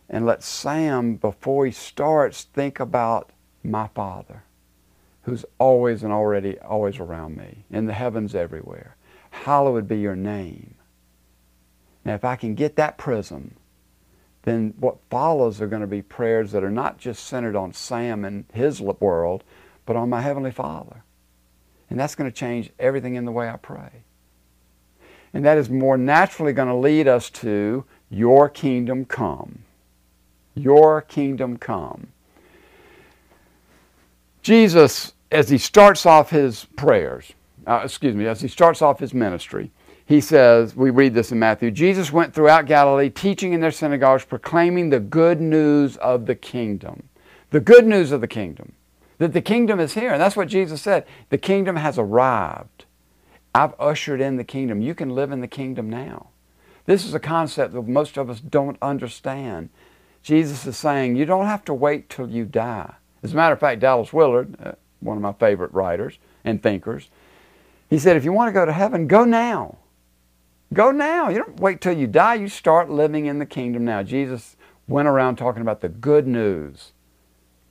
and 0.10 0.26
let 0.26 0.44
Sam, 0.44 1.16
before 1.16 1.66
he 1.66 1.72
starts, 1.72 2.44
think 2.44 2.80
about 2.80 3.32
my 3.64 3.88
Father, 3.88 4.44
who's 5.24 5.46
always 5.58 6.04
and 6.04 6.14
already 6.14 6.60
always 6.60 7.00
around 7.00 7.38
me, 7.38 7.66
in 7.72 7.86
the 7.86 7.94
heavens 7.94 8.36
everywhere. 8.36 8.96
Hallowed 9.32 9.88
be 9.88 10.00
your 10.00 10.16
name. 10.16 10.76
Now, 12.04 12.14
if 12.14 12.24
I 12.24 12.36
can 12.36 12.54
get 12.54 12.76
that 12.76 12.98
prism, 12.98 13.56
then 14.44 14.76
what 14.80 14.98
follows 15.10 15.60
are 15.60 15.68
going 15.68 15.82
to 15.82 15.88
be 15.88 16.04
prayers 16.04 16.52
that 16.52 16.64
are 16.64 16.70
not 16.70 17.00
just 17.00 17.26
centered 17.26 17.56
on 17.56 17.74
Sam 17.74 18.24
and 18.24 18.46
his 18.54 18.80
world, 18.80 19.44
but 19.88 19.96
on 19.96 20.10
my 20.10 20.22
Heavenly 20.22 20.52
Father. 20.52 21.04
And 21.90 22.00
that's 22.00 22.16
going 22.16 22.30
to 22.30 22.36
change 22.36 22.72
everything 22.80 23.16
in 23.16 23.26
the 23.26 23.32
way 23.32 23.50
I 23.50 23.58
pray. 23.58 24.04
And 25.34 25.44
that 25.44 25.58
is 25.58 25.70
more 25.70 25.98
naturally 25.98 26.54
going 26.54 26.68
to 26.68 26.76
lead 26.76 27.08
us 27.08 27.30
to 27.32 27.86
your 28.10 28.48
kingdom 28.48 29.06
come. 29.06 29.64
Your 30.56 31.02
kingdom 31.02 31.58
come. 31.58 32.08
Jesus, 34.42 35.14
as 35.32 35.50
he 35.50 35.58
starts 35.58 36.06
off 36.06 36.30
his 36.30 36.66
prayers, 36.76 37.34
uh, 37.68 37.82
excuse 37.84 38.16
me, 38.16 38.26
as 38.28 38.42
he 38.42 38.48
starts 38.48 38.82
off 38.82 39.00
his 39.00 39.14
ministry, 39.14 39.72
he 40.06 40.22
says, 40.22 40.76
we 40.76 40.92
read 40.92 41.16
this 41.16 41.32
in 41.32 41.40
Matthew 41.40 41.72
Jesus 41.72 42.12
went 42.12 42.34
throughout 42.34 42.68
Galilee, 42.68 43.10
teaching 43.10 43.54
in 43.54 43.60
their 43.60 43.72
synagogues, 43.72 44.24
proclaiming 44.24 44.90
the 44.90 45.00
good 45.00 45.42
news 45.42 45.98
of 45.98 46.28
the 46.28 46.36
kingdom. 46.36 47.10
The 47.50 47.60
good 47.60 47.88
news 47.88 48.12
of 48.12 48.22
the 48.22 48.28
kingdom. 48.28 48.74
That 49.18 49.34
the 49.34 49.42
kingdom 49.42 49.80
is 49.80 49.94
here. 49.94 50.12
And 50.12 50.22
that's 50.22 50.36
what 50.36 50.48
Jesus 50.48 50.82
said. 50.82 51.06
The 51.30 51.38
kingdom 51.38 51.78
has 51.78 51.98
arrived. 51.98 52.86
I've 53.56 53.74
ushered 53.80 54.22
in 54.22 54.36
the 54.36 54.44
kingdom. 54.44 54.82
You 54.82 54.94
can 54.94 55.10
live 55.10 55.32
in 55.32 55.42
the 55.42 55.48
kingdom 55.48 55.90
now. 55.90 56.28
This 56.86 57.06
is 57.06 57.14
a 57.14 57.20
concept 57.20 57.74
that 57.74 57.88
most 57.88 58.18
of 58.18 58.30
us 58.30 58.40
don't 58.40 58.78
understand. 58.82 59.70
Jesus 60.26 60.66
is 60.66 60.76
saying 60.76 61.16
you 61.16 61.28
don't 61.28 61.46
have 61.46 61.64
to 61.66 61.74
wait 61.74 62.10
till 62.10 62.28
you 62.28 62.46
die. 62.46 62.96
As 63.22 63.34
a 63.34 63.36
matter 63.36 63.54
of 63.54 63.60
fact, 63.60 63.80
Dallas 63.80 64.12
Willard, 64.12 64.56
uh, 64.60 64.72
one 65.00 65.18
of 65.18 65.22
my 65.22 65.34
favorite 65.34 65.72
writers 65.72 66.18
and 66.44 66.64
thinkers, 66.64 67.10
he 67.92 68.00
said, 68.00 68.18
if 68.18 68.26
you 68.26 68.34
want 68.34 68.48
to 68.48 68.52
go 68.52 68.66
to 68.66 68.74
heaven, 68.74 69.06
go 69.06 69.24
now. 69.24 69.78
Go 70.74 70.90
now. 70.90 71.30
You 71.30 71.38
don't 71.38 71.60
wait 71.60 71.80
till 71.80 71.96
you 71.96 72.08
die. 72.08 72.34
You 72.34 72.48
start 72.48 72.90
living 72.90 73.28
in 73.28 73.38
the 73.38 73.46
kingdom 73.46 73.86
now. 73.86 74.02
Jesus 74.02 74.58
went 74.88 75.08
around 75.08 75.36
talking 75.36 75.62
about 75.62 75.82
the 75.82 75.90
good 75.90 76.26
news 76.26 76.92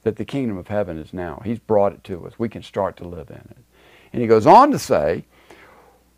that 0.05 0.15
the 0.15 0.25
kingdom 0.25 0.57
of 0.57 0.69
heaven 0.69 0.97
is 0.97 1.13
now. 1.13 1.43
He's 1.45 1.59
brought 1.59 1.93
it 1.93 2.05
to 2.05 2.25
us. 2.25 2.39
We 2.39 2.49
can 2.49 2.63
start 2.63 2.97
to 2.99 3.09
live 3.09 3.31
in 3.31 3.37
it. 3.37 3.57
And 4.13 4.23
he 4.23 4.29
goes 4.29 4.47
on 4.47 4.71
to 4.71 4.79
say, 4.79 5.25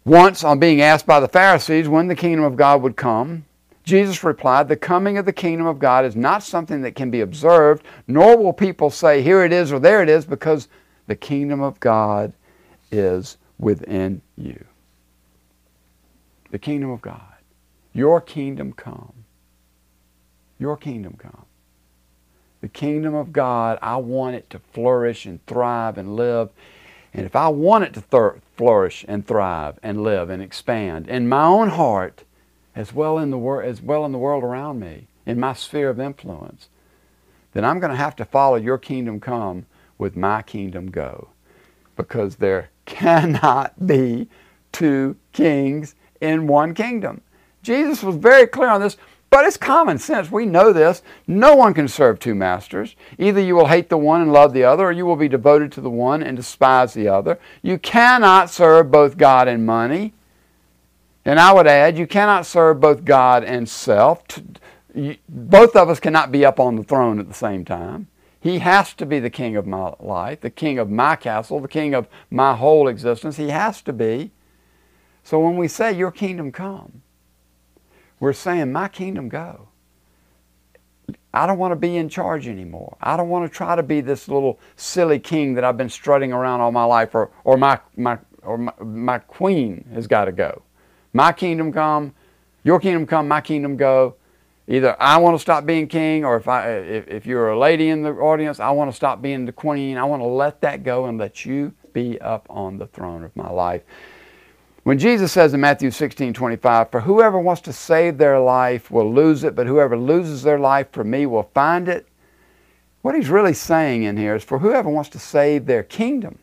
once 0.04 0.44
on 0.44 0.58
being 0.58 0.82
asked 0.82 1.06
by 1.06 1.18
the 1.18 1.28
Pharisees 1.28 1.88
when 1.88 2.08
the 2.08 2.14
kingdom 2.14 2.44
of 2.44 2.56
God 2.56 2.82
would 2.82 2.94
come, 2.94 3.46
Jesus 3.86 4.24
replied, 4.24 4.68
The 4.68 4.76
coming 4.76 5.16
of 5.16 5.24
the 5.24 5.32
kingdom 5.32 5.66
of 5.66 5.78
God 5.78 6.04
is 6.04 6.16
not 6.16 6.42
something 6.42 6.82
that 6.82 6.96
can 6.96 7.08
be 7.08 7.20
observed, 7.20 7.84
nor 8.08 8.36
will 8.36 8.52
people 8.52 8.90
say, 8.90 9.22
Here 9.22 9.44
it 9.44 9.52
is 9.52 9.72
or 9.72 9.78
there 9.78 10.02
it 10.02 10.08
is, 10.08 10.26
because 10.26 10.68
the 11.06 11.14
kingdom 11.14 11.62
of 11.62 11.78
God 11.78 12.32
is 12.90 13.38
within 13.58 14.20
you. 14.36 14.64
The 16.50 16.58
kingdom 16.58 16.90
of 16.90 17.00
God. 17.00 17.22
Your 17.92 18.20
kingdom 18.20 18.72
come. 18.72 19.12
Your 20.58 20.76
kingdom 20.76 21.14
come. 21.16 21.44
The 22.60 22.68
kingdom 22.68 23.14
of 23.14 23.32
God, 23.32 23.78
I 23.80 23.96
want 23.96 24.34
it 24.34 24.50
to 24.50 24.58
flourish 24.58 25.26
and 25.26 25.44
thrive 25.46 25.96
and 25.96 26.16
live. 26.16 26.50
And 27.14 27.24
if 27.24 27.36
I 27.36 27.48
want 27.48 27.84
it 27.84 27.92
to 27.94 28.00
thir- 28.00 28.40
flourish 28.56 29.04
and 29.06 29.24
thrive 29.24 29.78
and 29.82 30.02
live 30.02 30.28
and 30.28 30.42
expand 30.42 31.08
in 31.08 31.28
my 31.28 31.44
own 31.44 31.68
heart, 31.68 32.24
as 32.76 32.92
well 32.92 33.18
in 33.18 33.30
the 33.30 33.38
wor- 33.38 33.62
as 33.62 33.80
well 33.80 34.04
in 34.04 34.12
the 34.12 34.18
world 34.18 34.44
around 34.44 34.78
me, 34.78 35.08
in 35.24 35.40
my 35.40 35.54
sphere 35.54 35.88
of 35.88 35.98
influence, 35.98 36.68
then 37.54 37.64
I'm 37.64 37.80
going 37.80 37.90
to 37.90 37.96
have 37.96 38.14
to 38.16 38.24
follow 38.24 38.56
your 38.56 38.76
kingdom 38.76 39.18
come 39.18 39.64
with 39.96 40.14
my 40.14 40.42
kingdom 40.42 40.90
go. 40.90 41.30
Because 41.96 42.36
there 42.36 42.68
cannot 42.84 43.86
be 43.86 44.28
two 44.72 45.16
kings 45.32 45.94
in 46.20 46.46
one 46.46 46.74
kingdom. 46.74 47.22
Jesus 47.62 48.02
was 48.02 48.16
very 48.16 48.46
clear 48.46 48.68
on 48.68 48.82
this, 48.82 48.98
but 49.30 49.44
it's 49.46 49.56
common 49.56 49.98
sense. 49.98 50.30
We 50.30 50.46
know 50.46 50.72
this. 50.72 51.02
No 51.26 51.56
one 51.56 51.74
can 51.74 51.88
serve 51.88 52.18
two 52.18 52.34
masters. 52.34 52.94
Either 53.18 53.40
you 53.40 53.56
will 53.56 53.66
hate 53.66 53.88
the 53.88 53.96
one 53.96 54.20
and 54.20 54.32
love 54.32 54.52
the 54.52 54.64
other, 54.64 54.84
or 54.86 54.92
you 54.92 55.06
will 55.06 55.16
be 55.16 55.28
devoted 55.28 55.72
to 55.72 55.80
the 55.80 55.90
one 55.90 56.22
and 56.22 56.36
despise 56.36 56.92
the 56.92 57.08
other. 57.08 57.38
You 57.62 57.78
cannot 57.78 58.50
serve 58.50 58.90
both 58.90 59.16
God 59.16 59.48
and 59.48 59.66
money. 59.66 60.12
And 61.26 61.40
I 61.40 61.52
would 61.52 61.66
add, 61.66 61.98
you 61.98 62.06
cannot 62.06 62.46
serve 62.46 62.78
both 62.78 63.04
God 63.04 63.42
and 63.42 63.68
self. 63.68 64.22
Both 65.28 65.74
of 65.74 65.90
us 65.90 65.98
cannot 65.98 66.30
be 66.30 66.44
up 66.44 66.60
on 66.60 66.76
the 66.76 66.84
throne 66.84 67.18
at 67.18 67.26
the 67.26 67.34
same 67.34 67.64
time. 67.64 68.06
He 68.40 68.60
has 68.60 68.94
to 68.94 69.04
be 69.04 69.18
the 69.18 69.28
king 69.28 69.56
of 69.56 69.66
my 69.66 69.92
life, 69.98 70.40
the 70.40 70.50
king 70.50 70.78
of 70.78 70.88
my 70.88 71.16
castle, 71.16 71.58
the 71.58 71.66
king 71.66 71.94
of 71.94 72.06
my 72.30 72.54
whole 72.54 72.86
existence. 72.86 73.38
He 73.38 73.48
has 73.48 73.82
to 73.82 73.92
be. 73.92 74.30
So 75.24 75.40
when 75.40 75.56
we 75.56 75.66
say, 75.66 75.92
Your 75.92 76.12
kingdom 76.12 76.52
come, 76.52 77.02
we're 78.20 78.32
saying, 78.32 78.70
My 78.70 78.86
kingdom 78.86 79.28
go. 79.28 79.70
I 81.34 81.48
don't 81.48 81.58
want 81.58 81.72
to 81.72 81.76
be 81.76 81.96
in 81.96 82.08
charge 82.08 82.46
anymore. 82.46 82.96
I 83.00 83.16
don't 83.16 83.28
want 83.28 83.50
to 83.50 83.54
try 83.54 83.74
to 83.74 83.82
be 83.82 84.00
this 84.00 84.28
little 84.28 84.60
silly 84.76 85.18
king 85.18 85.54
that 85.54 85.64
I've 85.64 85.76
been 85.76 85.90
strutting 85.90 86.32
around 86.32 86.60
all 86.60 86.70
my 86.70 86.84
life, 86.84 87.16
or, 87.16 87.32
or, 87.42 87.56
my, 87.56 87.80
my, 87.96 88.18
or 88.42 88.56
my, 88.58 88.72
my 88.80 89.18
queen 89.18 89.88
has 89.92 90.06
got 90.06 90.26
to 90.26 90.32
go. 90.32 90.62
My 91.16 91.32
kingdom 91.32 91.72
come, 91.72 92.14
your 92.62 92.78
kingdom 92.78 93.06
come, 93.06 93.26
my 93.26 93.40
kingdom 93.40 93.78
go. 93.78 94.16
Either 94.68 95.00
I 95.00 95.16
want 95.16 95.34
to 95.34 95.38
stop 95.40 95.64
being 95.64 95.88
king, 95.88 96.26
or 96.26 96.36
if, 96.36 96.46
I, 96.46 96.70
if, 96.72 97.08
if 97.08 97.24
you're 97.24 97.48
a 97.48 97.58
lady 97.58 97.88
in 97.88 98.02
the 98.02 98.10
audience, 98.10 98.60
I 98.60 98.68
want 98.70 98.90
to 98.90 98.94
stop 98.94 99.22
being 99.22 99.46
the 99.46 99.52
queen. 99.52 99.96
I 99.96 100.04
want 100.04 100.20
to 100.20 100.26
let 100.26 100.60
that 100.60 100.82
go 100.82 101.06
and 101.06 101.16
let 101.16 101.46
you 101.46 101.72
be 101.94 102.20
up 102.20 102.46
on 102.50 102.76
the 102.76 102.86
throne 102.86 103.24
of 103.24 103.34
my 103.34 103.48
life. 103.48 103.80
When 104.82 104.98
Jesus 104.98 105.32
says 105.32 105.54
in 105.54 105.60
Matthew 105.60 105.90
16, 105.90 106.34
25, 106.34 106.90
For 106.90 107.00
whoever 107.00 107.40
wants 107.40 107.62
to 107.62 107.72
save 107.72 108.18
their 108.18 108.38
life 108.38 108.90
will 108.90 109.10
lose 109.10 109.42
it, 109.42 109.54
but 109.54 109.66
whoever 109.66 109.96
loses 109.96 110.42
their 110.42 110.58
life 110.58 110.88
for 110.92 111.02
me 111.02 111.24
will 111.24 111.50
find 111.54 111.88
it. 111.88 112.06
What 113.00 113.14
he's 113.14 113.30
really 113.30 113.54
saying 113.54 114.02
in 114.02 114.18
here 114.18 114.34
is 114.34 114.44
for 114.44 114.58
whoever 114.58 114.90
wants 114.90 115.08
to 115.10 115.18
save 115.18 115.64
their 115.64 115.82
kingdom, 115.82 116.40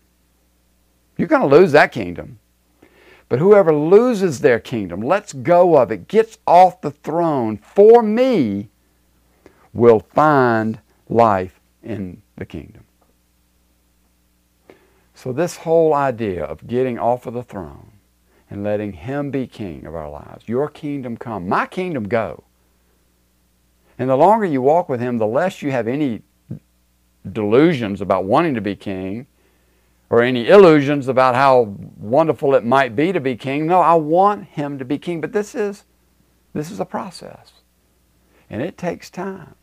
you're 1.15 1.27
going 1.27 1.47
to 1.47 1.55
lose 1.55 1.73
that 1.73 1.91
kingdom. 1.91 2.39
But 3.29 3.39
whoever 3.39 3.73
loses 3.73 4.39
their 4.39 4.59
kingdom, 4.59 5.01
lets 5.01 5.33
go 5.33 5.77
of 5.77 5.91
it, 5.91 6.07
gets 6.07 6.37
off 6.45 6.81
the 6.81 6.91
throne 6.91 7.57
for 7.57 8.03
me, 8.03 8.69
will 9.73 9.99
find 9.99 10.79
life 11.09 11.59
in 11.81 12.21
the 12.35 12.45
kingdom. 12.45 12.83
So, 15.15 15.31
this 15.31 15.57
whole 15.57 15.93
idea 15.93 16.43
of 16.43 16.67
getting 16.67 16.99
off 16.99 17.25
of 17.25 17.33
the 17.33 17.43
throne 17.43 17.91
and 18.49 18.63
letting 18.63 18.93
Him 18.93 19.31
be 19.31 19.47
king 19.47 19.85
of 19.85 19.95
our 19.95 20.09
lives. 20.09 20.47
Your 20.47 20.69
kingdom 20.69 21.17
come, 21.17 21.47
my 21.47 21.65
kingdom 21.65 22.07
go. 22.07 22.43
And 23.97 24.09
the 24.09 24.17
longer 24.17 24.45
you 24.45 24.61
walk 24.61 24.89
with 24.89 24.99
Him, 24.99 25.17
the 25.17 25.27
less 25.27 25.61
you 25.61 25.71
have 25.71 25.87
any 25.87 26.21
delusions 27.31 28.01
about 28.01 28.25
wanting 28.25 28.53
to 28.55 28.61
be 28.61 28.75
king 28.75 29.27
or 30.13 30.21
any 30.21 30.47
illusions 30.47 31.07
about 31.07 31.33
how 31.33 31.75
wonderful 31.97 32.53
it 32.53 32.63
might 32.63 32.95
be 32.95 33.11
to 33.11 33.19
be 33.19 33.35
king. 33.35 33.65
No, 33.65 33.81
I 33.81 33.95
want 33.95 34.45
Him 34.45 34.77
to 34.77 34.85
be 34.85 34.99
king. 34.99 35.21
But 35.21 35.33
this 35.33 35.55
is, 35.55 35.85
this 36.53 36.69
is 36.69 36.79
a 36.79 36.85
process. 36.85 37.53
And 38.47 38.61
it 38.61 38.77
takes 38.77 39.09
time. 39.09 39.55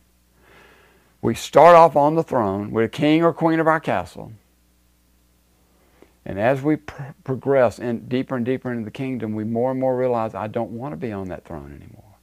We 1.21 1.35
start 1.35 1.77
off 1.77 1.95
on 1.95 2.15
the 2.15 2.21
throne. 2.23 2.71
We're 2.71 2.89
king 2.89 3.23
or 3.23 3.31
queen 3.31 3.61
of 3.61 3.67
our 3.67 3.79
castle. 3.79 4.33
And 6.25 6.37
as 6.37 6.61
we 6.61 6.75
pr- 6.75 7.13
progress 7.23 7.79
in 7.79 8.09
deeper 8.09 8.35
and 8.35 8.45
deeper 8.45 8.73
into 8.73 8.83
the 8.83 8.91
kingdom, 8.91 9.33
we 9.33 9.45
more 9.45 9.71
and 9.71 9.79
more 9.79 9.95
realize 9.95 10.35
I 10.35 10.47
don't 10.47 10.71
want 10.71 10.91
to 10.91 10.97
be 10.97 11.13
on 11.13 11.29
that 11.29 11.45
throne 11.45 11.71
anymore. 11.81 12.17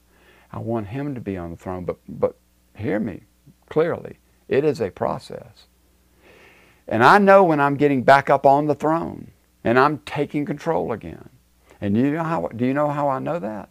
I 0.51 0.59
want 0.59 0.85
Him 0.85 1.15
to 1.15 1.21
be 1.21 1.35
on 1.35 1.49
the 1.49 1.57
throne. 1.57 1.83
But, 1.83 1.97
but 2.07 2.37
hear 2.75 2.99
me 2.99 3.21
clearly. 3.69 4.19
It 4.47 4.63
is 4.63 4.81
a 4.81 4.91
process. 4.91 5.65
And 6.89 7.03
I 7.03 7.19
know 7.19 7.43
when 7.43 7.59
I'm 7.59 7.75
getting 7.75 8.01
back 8.01 8.31
up 8.31 8.47
on 8.47 8.65
the 8.65 8.73
throne 8.73 9.29
and 9.63 9.77
I'm 9.77 9.99
taking 9.99 10.43
control 10.43 10.91
again. 10.91 11.29
And 11.79 11.95
you 11.95 12.11
know 12.11 12.23
how, 12.23 12.47
do 12.47 12.65
you 12.65 12.73
know 12.73 12.89
how 12.89 13.07
I 13.09 13.19
know 13.19 13.37
that? 13.37 13.69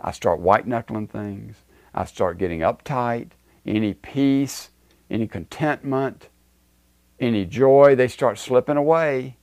I 0.00 0.12
start 0.12 0.38
white 0.38 0.66
knuckling 0.66 1.08
things. 1.08 1.56
I 1.92 2.04
start 2.04 2.38
getting 2.38 2.60
uptight. 2.60 3.30
Any 3.66 3.92
peace, 3.92 4.70
any 5.10 5.26
contentment, 5.26 6.28
any 7.18 7.44
joy, 7.44 7.96
they 7.96 8.06
start 8.06 8.38
slipping 8.38 8.76
away 8.76 9.36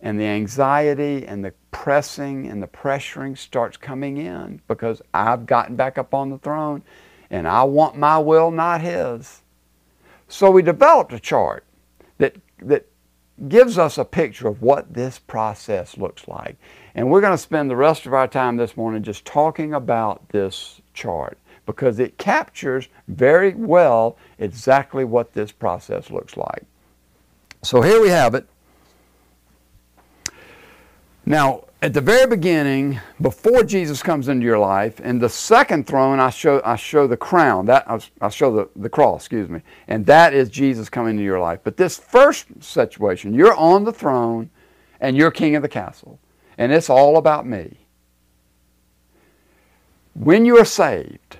and 0.00 0.20
the 0.20 0.24
anxiety 0.24 1.26
and 1.26 1.42
the 1.42 1.54
pressing 1.70 2.46
and 2.46 2.62
the 2.62 2.66
pressuring 2.66 3.36
starts 3.36 3.78
coming 3.78 4.18
in 4.18 4.60
because 4.68 5.00
I've 5.14 5.46
gotten 5.46 5.74
back 5.74 5.96
up 5.96 6.12
on 6.12 6.28
the 6.28 6.38
throne 6.38 6.82
and 7.30 7.48
I 7.48 7.62
want 7.64 7.96
my 7.96 8.18
will, 8.18 8.50
not 8.50 8.82
his. 8.82 9.40
So 10.28 10.50
we 10.50 10.60
developed 10.62 11.14
a 11.14 11.18
chart 11.18 11.65
that, 12.18 12.36
that 12.60 12.86
gives 13.48 13.76
us 13.78 13.98
a 13.98 14.04
picture 14.04 14.48
of 14.48 14.62
what 14.62 14.94
this 14.94 15.18
process 15.18 15.96
looks 15.98 16.26
like. 16.26 16.56
And 16.94 17.10
we're 17.10 17.20
going 17.20 17.34
to 17.34 17.38
spend 17.38 17.70
the 17.70 17.76
rest 17.76 18.06
of 18.06 18.14
our 18.14 18.28
time 18.28 18.56
this 18.56 18.76
morning 18.76 19.02
just 19.02 19.24
talking 19.24 19.74
about 19.74 20.28
this 20.30 20.80
chart 20.94 21.38
because 21.66 21.98
it 21.98 22.16
captures 22.16 22.88
very 23.08 23.54
well 23.54 24.16
exactly 24.38 25.04
what 25.04 25.34
this 25.34 25.52
process 25.52 26.10
looks 26.10 26.36
like. 26.36 26.62
So 27.62 27.82
here 27.82 28.00
we 28.00 28.08
have 28.08 28.34
it. 28.34 28.48
Now, 31.26 31.64
at 31.82 31.92
the 31.92 32.00
very 32.00 32.26
beginning, 32.26 33.00
before 33.20 33.62
Jesus 33.62 34.02
comes 34.02 34.28
into 34.28 34.46
your 34.46 34.58
life, 34.58 34.98
in 35.00 35.18
the 35.18 35.28
second 35.28 35.86
throne, 35.86 36.18
I 36.18 36.30
show, 36.30 36.62
I 36.64 36.76
show 36.76 37.06
the 37.06 37.16
crown. 37.16 37.66
That 37.66 37.86
I 38.20 38.28
show 38.30 38.54
the, 38.54 38.68
the 38.76 38.88
cross, 38.88 39.22
excuse 39.22 39.48
me. 39.50 39.60
And 39.86 40.06
that 40.06 40.32
is 40.32 40.48
Jesus 40.48 40.88
coming 40.88 41.12
into 41.12 41.22
your 41.22 41.38
life. 41.38 41.60
But 41.62 41.76
this 41.76 41.98
first 41.98 42.46
situation, 42.62 43.34
you're 43.34 43.54
on 43.54 43.84
the 43.84 43.92
throne 43.92 44.50
and 45.00 45.16
you're 45.16 45.30
king 45.30 45.54
of 45.54 45.62
the 45.62 45.68
castle. 45.68 46.18
And 46.56 46.72
it's 46.72 46.88
all 46.88 47.18
about 47.18 47.46
me. 47.46 47.76
When 50.14 50.46
you 50.46 50.56
are 50.58 50.64
saved, 50.64 51.38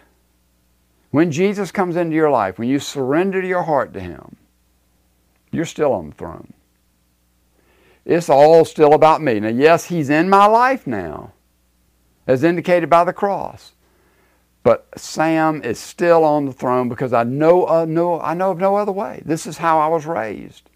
when 1.12 1.32
Jesus 1.32 1.72
comes 1.72 1.96
into 1.96 2.14
your 2.14 2.30
life, 2.30 2.58
when 2.58 2.68
you 2.68 2.78
surrender 2.78 3.40
your 3.40 3.62
heart 3.62 3.94
to 3.94 4.00
Him, 4.00 4.36
you're 5.50 5.64
still 5.64 5.94
on 5.94 6.10
the 6.10 6.14
throne. 6.14 6.52
It's 8.06 8.30
all 8.30 8.64
still 8.64 8.94
about 8.94 9.20
me. 9.20 9.40
Now, 9.40 9.48
yes, 9.48 9.86
He's 9.86 10.08
in 10.08 10.30
my 10.30 10.46
life 10.46 10.86
now, 10.86 11.32
as 12.26 12.44
indicated 12.44 12.88
by 12.88 13.02
the 13.02 13.12
cross. 13.12 13.72
But 14.62 14.86
Sam 14.96 15.62
is 15.62 15.78
still 15.78 16.24
on 16.24 16.46
the 16.46 16.52
throne 16.52 16.88
because 16.88 17.12
I 17.12 17.24
know, 17.24 17.66
uh, 17.66 17.84
no, 17.84 18.20
I 18.20 18.34
know 18.34 18.52
of 18.52 18.58
no 18.58 18.76
other 18.76 18.92
way. 18.92 19.22
This 19.24 19.46
is 19.46 19.58
how 19.58 19.78
I 19.80 19.88
was 19.88 20.06
raised 20.06 20.70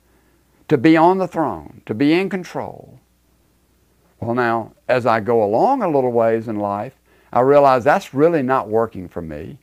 to 0.69 0.77
be 0.77 0.97
on 0.97 1.19
the 1.19 1.27
throne, 1.27 1.83
to 1.87 1.95
be 1.95 2.13
in 2.13 2.29
control. 2.29 3.01
Well, 4.21 4.35
now, 4.35 4.75
as 4.89 5.07
I 5.07 5.19
go 5.19 5.43
along 5.43 5.83
a 5.83 5.89
little 5.89 6.13
ways 6.13 6.47
in 6.47 6.57
life, 6.57 6.95
I 7.33 7.41
realize 7.41 7.83
that's 7.83 8.15
really 8.15 8.43
not 8.43 8.69
working 8.69 9.09
for 9.09 9.23
me. 9.23 9.59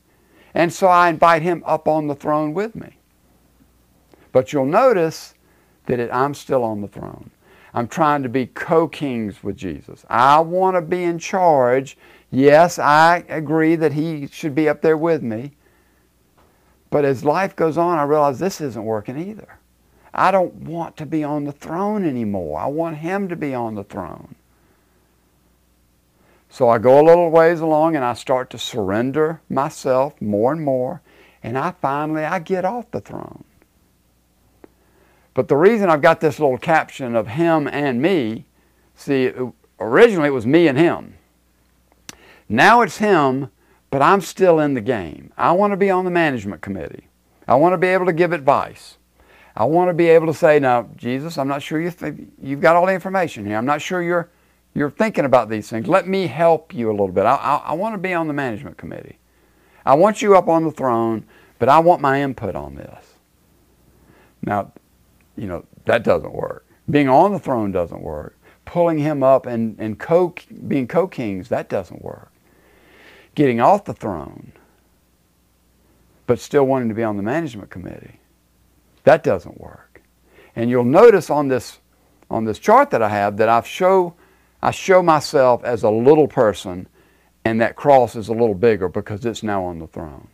And 0.53 0.73
so 0.73 0.87
I 0.87 1.09
invite 1.09 1.41
him 1.41 1.63
up 1.65 1.87
on 1.87 2.07
the 2.07 2.15
throne 2.15 2.53
with 2.53 2.75
me. 2.75 2.97
But 4.31 4.51
you'll 4.51 4.65
notice 4.65 5.33
that 5.85 5.99
it, 5.99 6.09
I'm 6.11 6.33
still 6.33 6.63
on 6.63 6.81
the 6.81 6.87
throne. 6.87 7.29
I'm 7.73 7.87
trying 7.87 8.23
to 8.23 8.29
be 8.29 8.47
co 8.47 8.87
kings 8.87 9.43
with 9.43 9.57
Jesus. 9.57 10.05
I 10.09 10.39
want 10.39 10.75
to 10.75 10.81
be 10.81 11.03
in 11.03 11.19
charge. 11.19 11.97
Yes, 12.31 12.79
I 12.79 13.23
agree 13.29 13.75
that 13.75 13.93
He 13.93 14.27
should 14.27 14.55
be 14.55 14.69
up 14.69 14.81
there 14.81 14.97
with 14.97 15.21
me. 15.21 15.51
But 16.89 17.05
as 17.05 17.25
life 17.25 17.55
goes 17.55 17.77
on, 17.77 17.97
I 17.97 18.03
realize 18.03 18.39
this 18.39 18.61
isn't 18.61 18.83
working 18.83 19.17
either. 19.17 19.59
I 20.13 20.31
don't 20.31 20.53
want 20.55 20.97
to 20.97 21.05
be 21.05 21.23
on 21.23 21.43
the 21.43 21.51
throne 21.51 22.05
anymore. 22.05 22.59
I 22.59 22.67
want 22.67 22.97
Him 22.97 23.27
to 23.29 23.35
be 23.35 23.53
on 23.53 23.75
the 23.75 23.83
throne. 23.83 24.35
So 26.49 26.69
I 26.69 26.77
go 26.77 26.99
a 26.99 27.05
little 27.05 27.29
ways 27.29 27.59
along 27.59 27.95
and 27.95 28.05
I 28.05 28.13
start 28.13 28.49
to 28.51 28.57
surrender 28.57 29.41
myself 29.49 30.19
more 30.21 30.51
and 30.51 30.61
more. 30.61 31.01
And 31.43 31.57
I 31.57 31.71
finally, 31.81 32.23
I 32.23 32.39
get 32.39 32.65
off 32.65 32.89
the 32.91 33.01
throne. 33.01 33.43
But 35.37 35.49
the 35.49 35.55
reason 35.55 35.87
I've 35.87 36.01
got 36.01 36.19
this 36.19 36.39
little 36.39 36.57
caption 36.57 37.15
of 37.15 37.27
him 37.27 37.67
and 37.67 38.01
me, 38.01 38.45
see, 38.95 39.31
originally 39.79 40.29
it 40.29 40.31
was 40.31 40.47
me 40.47 40.67
and 40.67 40.75
him. 40.75 41.13
Now 42.49 42.81
it's 42.81 42.97
him, 42.97 43.51
but 43.91 44.01
I'm 44.01 44.21
still 44.21 44.59
in 44.59 44.73
the 44.73 44.81
game. 44.81 45.31
I 45.37 45.51
want 45.51 45.73
to 45.73 45.77
be 45.77 45.91
on 45.91 46.05
the 46.05 46.09
management 46.09 46.61
committee. 46.61 47.07
I 47.47 47.53
want 47.53 47.73
to 47.73 47.77
be 47.77 47.85
able 47.85 48.07
to 48.07 48.13
give 48.13 48.31
advice. 48.31 48.97
I 49.55 49.65
want 49.65 49.89
to 49.89 49.93
be 49.93 50.07
able 50.07 50.25
to 50.25 50.33
say, 50.33 50.57
now, 50.57 50.89
Jesus, 50.95 51.37
I'm 51.37 51.47
not 51.47 51.61
sure 51.61 51.79
you 51.79 51.91
th- 51.91 52.15
you've 52.41 52.61
got 52.61 52.75
all 52.75 52.87
the 52.87 52.93
information 52.93 53.45
here. 53.45 53.57
I'm 53.57 53.65
not 53.67 53.79
sure 53.79 54.01
you're, 54.01 54.31
you're 54.73 54.89
thinking 54.89 55.25
about 55.25 55.49
these 55.49 55.69
things. 55.69 55.87
Let 55.87 56.07
me 56.07 56.25
help 56.25 56.73
you 56.73 56.89
a 56.89 56.93
little 56.93 57.09
bit. 57.09 57.27
I, 57.27 57.35
I, 57.35 57.55
I 57.57 57.73
want 57.73 57.93
to 57.93 57.99
be 57.99 58.15
on 58.15 58.25
the 58.25 58.33
management 58.33 58.77
committee. 58.77 59.19
I 59.85 59.93
want 59.93 60.23
you 60.23 60.35
up 60.35 60.47
on 60.47 60.63
the 60.63 60.71
throne, 60.71 61.27
but 61.59 61.69
I 61.69 61.77
want 61.77 62.01
my 62.01 62.23
input 62.23 62.55
on 62.55 62.73
this. 62.73 63.05
Now, 64.41 64.71
you 65.37 65.47
know, 65.47 65.65
that 65.85 66.03
doesn't 66.03 66.33
work. 66.33 66.65
Being 66.89 67.09
on 67.09 67.31
the 67.31 67.39
throne 67.39 67.71
doesn't 67.71 68.01
work. 68.01 68.35
Pulling 68.65 68.97
him 68.97 69.23
up 69.23 69.45
and, 69.45 69.79
and 69.79 69.97
co, 69.97 70.33
being 70.67 70.87
co 70.87 71.07
kings, 71.07 71.49
that 71.49 71.69
doesn't 71.69 72.01
work. 72.01 72.31
Getting 73.35 73.61
off 73.61 73.85
the 73.85 73.93
throne, 73.93 74.51
but 76.25 76.39
still 76.39 76.65
wanting 76.65 76.89
to 76.89 76.95
be 76.95 77.03
on 77.03 77.15
the 77.15 77.23
management 77.23 77.69
committee, 77.69 78.19
that 79.03 79.23
doesn't 79.23 79.59
work. 79.59 80.01
And 80.55 80.69
you'll 80.69 80.83
notice 80.83 81.29
on 81.29 81.47
this, 81.47 81.77
on 82.29 82.45
this 82.45 82.59
chart 82.59 82.89
that 82.89 83.01
I 83.01 83.09
have 83.09 83.37
that 83.37 83.47
I 83.47 83.61
show, 83.61 84.15
I 84.61 84.71
show 84.71 85.01
myself 85.03 85.63
as 85.63 85.83
a 85.83 85.89
little 85.89 86.27
person, 86.27 86.87
and 87.45 87.61
that 87.61 87.75
cross 87.75 88.15
is 88.15 88.27
a 88.27 88.33
little 88.33 88.55
bigger 88.55 88.89
because 88.89 89.23
it's 89.23 89.43
now 89.43 89.63
on 89.63 89.79
the 89.79 89.87
throne. 89.87 90.27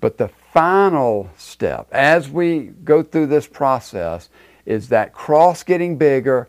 But 0.00 0.18
the 0.18 0.28
final 0.56 1.28
step 1.36 1.86
as 1.92 2.30
we 2.30 2.60
go 2.82 3.02
through 3.02 3.26
this 3.26 3.46
process 3.46 4.30
is 4.64 4.88
that 4.88 5.12
cross 5.12 5.62
getting 5.62 5.98
bigger. 5.98 6.48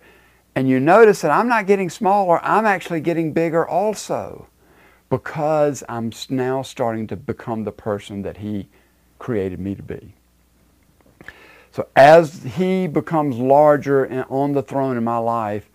And 0.55 0.69
you 0.69 0.79
notice 0.79 1.19
that 1.19 1.31
I'm 1.31 1.49
not 1.49 1.67
getting 1.67 1.89
smaller, 1.89 2.39
I'm 2.41 2.65
actually 2.65 3.01
getting 3.01 3.33
bigger 3.33 3.67
also 3.67 4.47
because 5.09 5.83
I'm 5.89 6.13
now 6.29 6.61
starting 6.61 7.05
to 7.07 7.17
become 7.17 7.65
the 7.65 7.73
person 7.73 8.21
that 8.21 8.37
He 8.37 8.69
created 9.19 9.59
me 9.59 9.75
to 9.75 9.83
be. 9.83 10.13
So 11.73 11.89
as 11.93 12.43
He 12.43 12.87
becomes 12.87 13.35
larger 13.35 14.05
and 14.05 14.23
on 14.29 14.53
the 14.53 14.63
throne 14.63 14.95
in 14.95 15.03
my 15.03 15.17
life, 15.17 15.69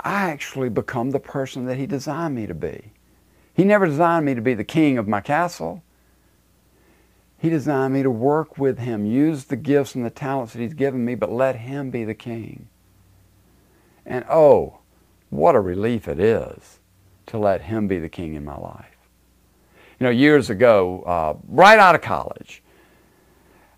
I 0.00 0.30
actually 0.30 0.70
become 0.70 1.10
the 1.10 1.20
person 1.20 1.66
that 1.66 1.76
He 1.76 1.84
designed 1.84 2.34
me 2.34 2.46
to 2.46 2.54
be. 2.54 2.92
He 3.52 3.64
never 3.64 3.84
designed 3.84 4.24
me 4.24 4.34
to 4.34 4.40
be 4.40 4.54
the 4.54 4.64
king 4.64 4.96
of 4.96 5.06
my 5.06 5.20
castle. 5.20 5.82
He 7.40 7.48
designed 7.48 7.94
me 7.94 8.02
to 8.02 8.10
work 8.10 8.58
with 8.58 8.78
Him, 8.78 9.06
use 9.06 9.44
the 9.44 9.56
gifts 9.56 9.94
and 9.94 10.04
the 10.04 10.10
talents 10.10 10.52
that 10.52 10.60
He's 10.60 10.74
given 10.74 11.04
me, 11.04 11.14
but 11.14 11.32
let 11.32 11.56
Him 11.56 11.90
be 11.90 12.04
the 12.04 12.14
king. 12.14 12.68
And 14.04 14.26
oh, 14.28 14.80
what 15.30 15.54
a 15.54 15.60
relief 15.60 16.06
it 16.06 16.20
is 16.20 16.80
to 17.26 17.38
let 17.38 17.62
Him 17.62 17.88
be 17.88 17.98
the 17.98 18.10
King 18.10 18.34
in 18.34 18.44
my 18.44 18.58
life. 18.58 18.96
You 19.98 20.04
know, 20.04 20.10
years 20.10 20.50
ago, 20.50 21.02
uh, 21.02 21.34
right 21.48 21.78
out 21.78 21.94
of 21.94 22.02
college, 22.02 22.62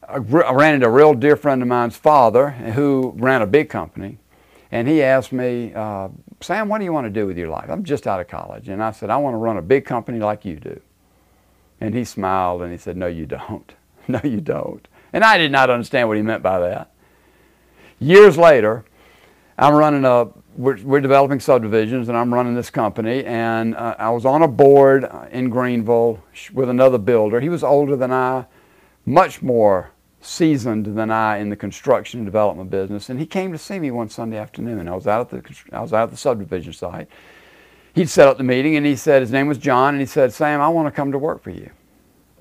I 0.09 0.17
ran 0.17 0.75
into 0.75 0.87
a 0.87 0.91
real 0.91 1.15
dear 1.15 1.37
friend 1.37 1.63
of 1.63 1.69
mine's 1.69 1.97
father 1.97 2.51
who 2.51 3.15
ran 3.17 3.43
a 3.43 3.47
big 3.47 3.69
company. 3.69 4.19
And 4.73 4.89
he 4.89 5.03
asked 5.03 5.33
me, 5.33 5.73
uh, 5.75 6.09
Sam, 6.41 6.69
what 6.69 6.79
do 6.79 6.85
you 6.85 6.93
want 6.93 7.07
to 7.07 7.11
do 7.11 7.27
with 7.27 7.39
your 7.39 7.49
life? 7.49 7.69
I'm 7.69 7.85
just 7.85 8.07
out 8.07 8.21
of 8.21 8.27
college. 8.27 8.69
And 8.69 8.83
I 8.83 8.91
said, 8.91 9.11
I 9.11 9.19
want 9.19 9.35
to 9.35 9.39
run 9.39 9.59
a 9.59 9.63
big 9.63 9.85
company 9.85 10.19
like 10.19 10.45
you 10.45 10.57
do. 10.57 10.81
And 11.83 11.97
he 11.97 12.05
smiled 12.05 12.63
and 12.63 12.71
he 12.71 12.79
said, 12.79 12.97
No, 12.97 13.09
you 13.09 13.27
don't. 13.27 13.75
No, 14.09 14.21
you 14.25 14.41
don't. 14.41 14.89
And 15.13 15.23
I 15.23 15.39
did 15.39 15.53
not 15.53 15.71
understand 15.71 16.09
what 16.09 16.17
he 16.17 16.25
meant 16.25 16.43
by 16.43 16.59
that. 16.59 16.91
Years 18.01 18.37
later, 18.37 18.85
I'm 19.57 19.75
running 19.75 20.05
a, 20.05 20.25
we're, 20.57 20.83
we're 20.83 21.01
developing 21.01 21.39
subdivisions 21.39 22.09
and 22.09 22.19
I'm 22.19 22.35
running 22.35 22.57
this 22.57 22.69
company. 22.69 23.25
And 23.25 23.77
uh, 23.77 23.95
I 24.01 24.11
was 24.11 24.27
on 24.27 24.43
a 24.43 24.49
board 24.49 25.09
in 25.31 25.51
Greenville 25.51 26.21
with 26.53 26.69
another 26.69 26.99
builder. 26.99 27.41
He 27.41 27.49
was 27.49 27.63
older 27.63 27.95
than 27.95 28.11
I, 28.11 28.47
much 29.07 29.41
more 29.41 29.93
seasoned 30.21 30.97
than 30.97 31.13
I 31.13 31.37
in 31.39 31.49
the 31.49 31.57
construction 31.57 32.19
and 32.19 32.27
development 32.27 32.71
business. 32.71 33.09
And 33.09 33.21
he 33.21 33.27
came 33.27 33.53
to 33.53 33.59
see 33.59 33.79
me 33.79 33.93
one 33.93 34.09
Sunday 34.09 34.37
afternoon. 34.37 34.89
I 34.89 34.97
was 34.97 35.07
out 35.07 35.33
at 35.33 35.45
the, 35.45 35.57
I 35.73 35.81
was 35.81 35.93
out 35.93 36.03
at 36.03 36.11
the 36.11 36.17
subdivision 36.17 36.73
site. 36.73 37.09
He'd 37.95 38.09
set 38.09 38.29
up 38.29 38.39
the 38.39 38.45
meeting 38.45 38.77
and 38.77 38.87
he 38.87 38.97
said, 38.97 39.21
his 39.21 39.31
name 39.31 39.49
was 39.49 39.59
John, 39.59 39.95
and 39.95 40.01
he 40.01 40.07
said, 40.07 40.33
Sam, 40.33 40.61
I 40.61 40.69
want 40.69 40.87
to 40.87 40.93
come 40.93 41.13
to 41.13 41.19
work 41.19 41.43
for 41.43 41.51
you. 41.51 41.71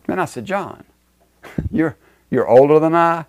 And 0.08 0.20
I 0.22 0.26
said, 0.26 0.46
John, 0.46 0.84
you're, 1.72 1.98
you're 2.30 2.48
older 2.48 2.80
than 2.80 2.96
I, 2.96 3.26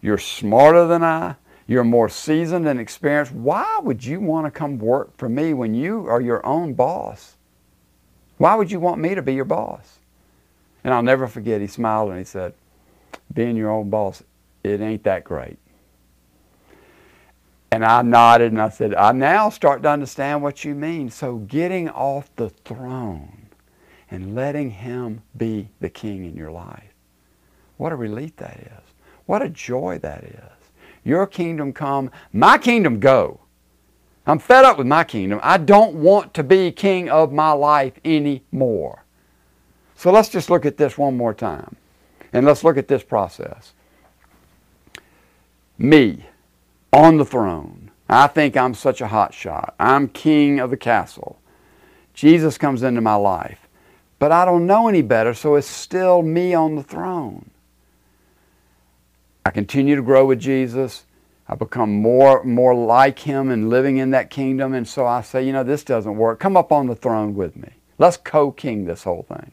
you're 0.00 0.18
smarter 0.18 0.86
than 0.86 1.02
I, 1.02 1.36
you're 1.66 1.84
more 1.84 2.08
seasoned 2.08 2.66
and 2.66 2.80
experienced. 2.80 3.32
Why 3.32 3.80
would 3.82 4.04
you 4.04 4.20
want 4.20 4.46
to 4.46 4.50
come 4.50 4.78
work 4.78 5.16
for 5.18 5.28
me 5.28 5.52
when 5.52 5.74
you 5.74 6.06
are 6.06 6.20
your 6.20 6.44
own 6.46 6.74
boss? 6.74 7.34
Why 8.38 8.54
would 8.54 8.70
you 8.70 8.80
want 8.80 9.00
me 9.00 9.14
to 9.14 9.22
be 9.22 9.34
your 9.34 9.44
boss? 9.44 9.98
And 10.84 10.94
I'll 10.94 11.02
never 11.02 11.26
forget, 11.26 11.60
he 11.60 11.66
smiled 11.66 12.10
and 12.10 12.18
he 12.18 12.24
said, 12.24 12.54
Being 13.32 13.56
your 13.56 13.70
own 13.70 13.90
boss, 13.90 14.22
it 14.62 14.80
ain't 14.80 15.02
that 15.02 15.24
great. 15.24 15.58
And 17.70 17.84
I 17.84 18.02
nodded 18.02 18.52
and 18.52 18.60
I 18.60 18.68
said, 18.68 18.94
I 18.94 19.12
now 19.12 19.50
start 19.50 19.82
to 19.82 19.90
understand 19.90 20.42
what 20.42 20.64
you 20.64 20.74
mean. 20.74 21.10
So 21.10 21.38
getting 21.38 21.88
off 21.88 22.30
the 22.36 22.50
throne 22.50 23.48
and 24.10 24.34
letting 24.34 24.70
him 24.70 25.22
be 25.36 25.68
the 25.80 25.90
king 25.90 26.24
in 26.24 26.36
your 26.36 26.50
life. 26.50 26.94
What 27.76 27.92
a 27.92 27.96
relief 27.96 28.36
that 28.36 28.58
is. 28.58 28.92
What 29.26 29.42
a 29.42 29.48
joy 29.48 29.98
that 29.98 30.24
is. 30.24 30.70
Your 31.04 31.26
kingdom 31.26 31.72
come, 31.72 32.10
my 32.32 32.58
kingdom 32.58 33.00
go. 33.00 33.40
I'm 34.26 34.38
fed 34.38 34.64
up 34.64 34.78
with 34.78 34.86
my 34.86 35.04
kingdom. 35.04 35.38
I 35.42 35.58
don't 35.58 35.94
want 35.94 36.34
to 36.34 36.42
be 36.42 36.72
king 36.72 37.08
of 37.08 37.32
my 37.32 37.52
life 37.52 37.94
anymore. 38.04 39.04
So 39.94 40.10
let's 40.10 40.28
just 40.28 40.50
look 40.50 40.66
at 40.66 40.76
this 40.76 40.98
one 40.98 41.16
more 41.16 41.32
time. 41.32 41.76
And 42.32 42.44
let's 42.44 42.64
look 42.64 42.76
at 42.76 42.88
this 42.88 43.02
process. 43.02 43.72
Me 45.78 46.24
on 46.96 47.18
the 47.18 47.24
throne. 47.26 47.90
I 48.08 48.26
think 48.26 48.56
I'm 48.56 48.72
such 48.72 49.02
a 49.02 49.08
hot 49.08 49.34
shot. 49.34 49.74
I'm 49.78 50.08
king 50.08 50.58
of 50.60 50.70
the 50.70 50.76
castle. 50.78 51.38
Jesus 52.14 52.56
comes 52.56 52.82
into 52.82 53.02
my 53.02 53.16
life. 53.16 53.68
But 54.18 54.32
I 54.32 54.46
don't 54.46 54.66
know 54.66 54.88
any 54.88 55.02
better, 55.02 55.34
so 55.34 55.56
it's 55.56 55.66
still 55.66 56.22
me 56.22 56.54
on 56.54 56.74
the 56.74 56.82
throne. 56.82 57.50
I 59.44 59.50
continue 59.50 59.94
to 59.94 60.02
grow 60.02 60.24
with 60.24 60.40
Jesus. 60.40 61.04
I 61.46 61.54
become 61.54 62.00
more 62.00 62.42
more 62.42 62.74
like 62.74 63.18
him 63.20 63.50
and 63.50 63.68
living 63.68 63.98
in 63.98 64.10
that 64.12 64.30
kingdom. 64.30 64.72
And 64.72 64.88
so 64.88 65.06
I 65.06 65.20
say, 65.20 65.44
you 65.44 65.52
know, 65.52 65.62
this 65.62 65.84
doesn't 65.84 66.16
work. 66.16 66.40
Come 66.40 66.56
up 66.56 66.72
on 66.72 66.86
the 66.86 66.96
throne 66.96 67.34
with 67.34 67.56
me. 67.56 67.72
Let's 67.98 68.16
co-king 68.16 68.86
this 68.86 69.04
whole 69.04 69.22
thing. 69.22 69.52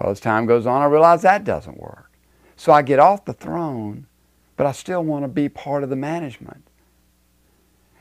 Well, 0.00 0.10
as 0.10 0.20
time 0.20 0.46
goes 0.46 0.66
on, 0.66 0.80
I 0.80 0.86
realize 0.86 1.20
that 1.22 1.44
doesn't 1.44 1.78
work. 1.78 2.10
So 2.56 2.72
I 2.72 2.80
get 2.80 2.98
off 2.98 3.26
the 3.26 3.34
throne, 3.34 4.06
but 4.56 4.66
I 4.66 4.72
still 4.72 5.02
want 5.02 5.24
to 5.24 5.28
be 5.28 5.48
part 5.48 5.82
of 5.82 5.90
the 5.90 5.96
management. 5.96 6.66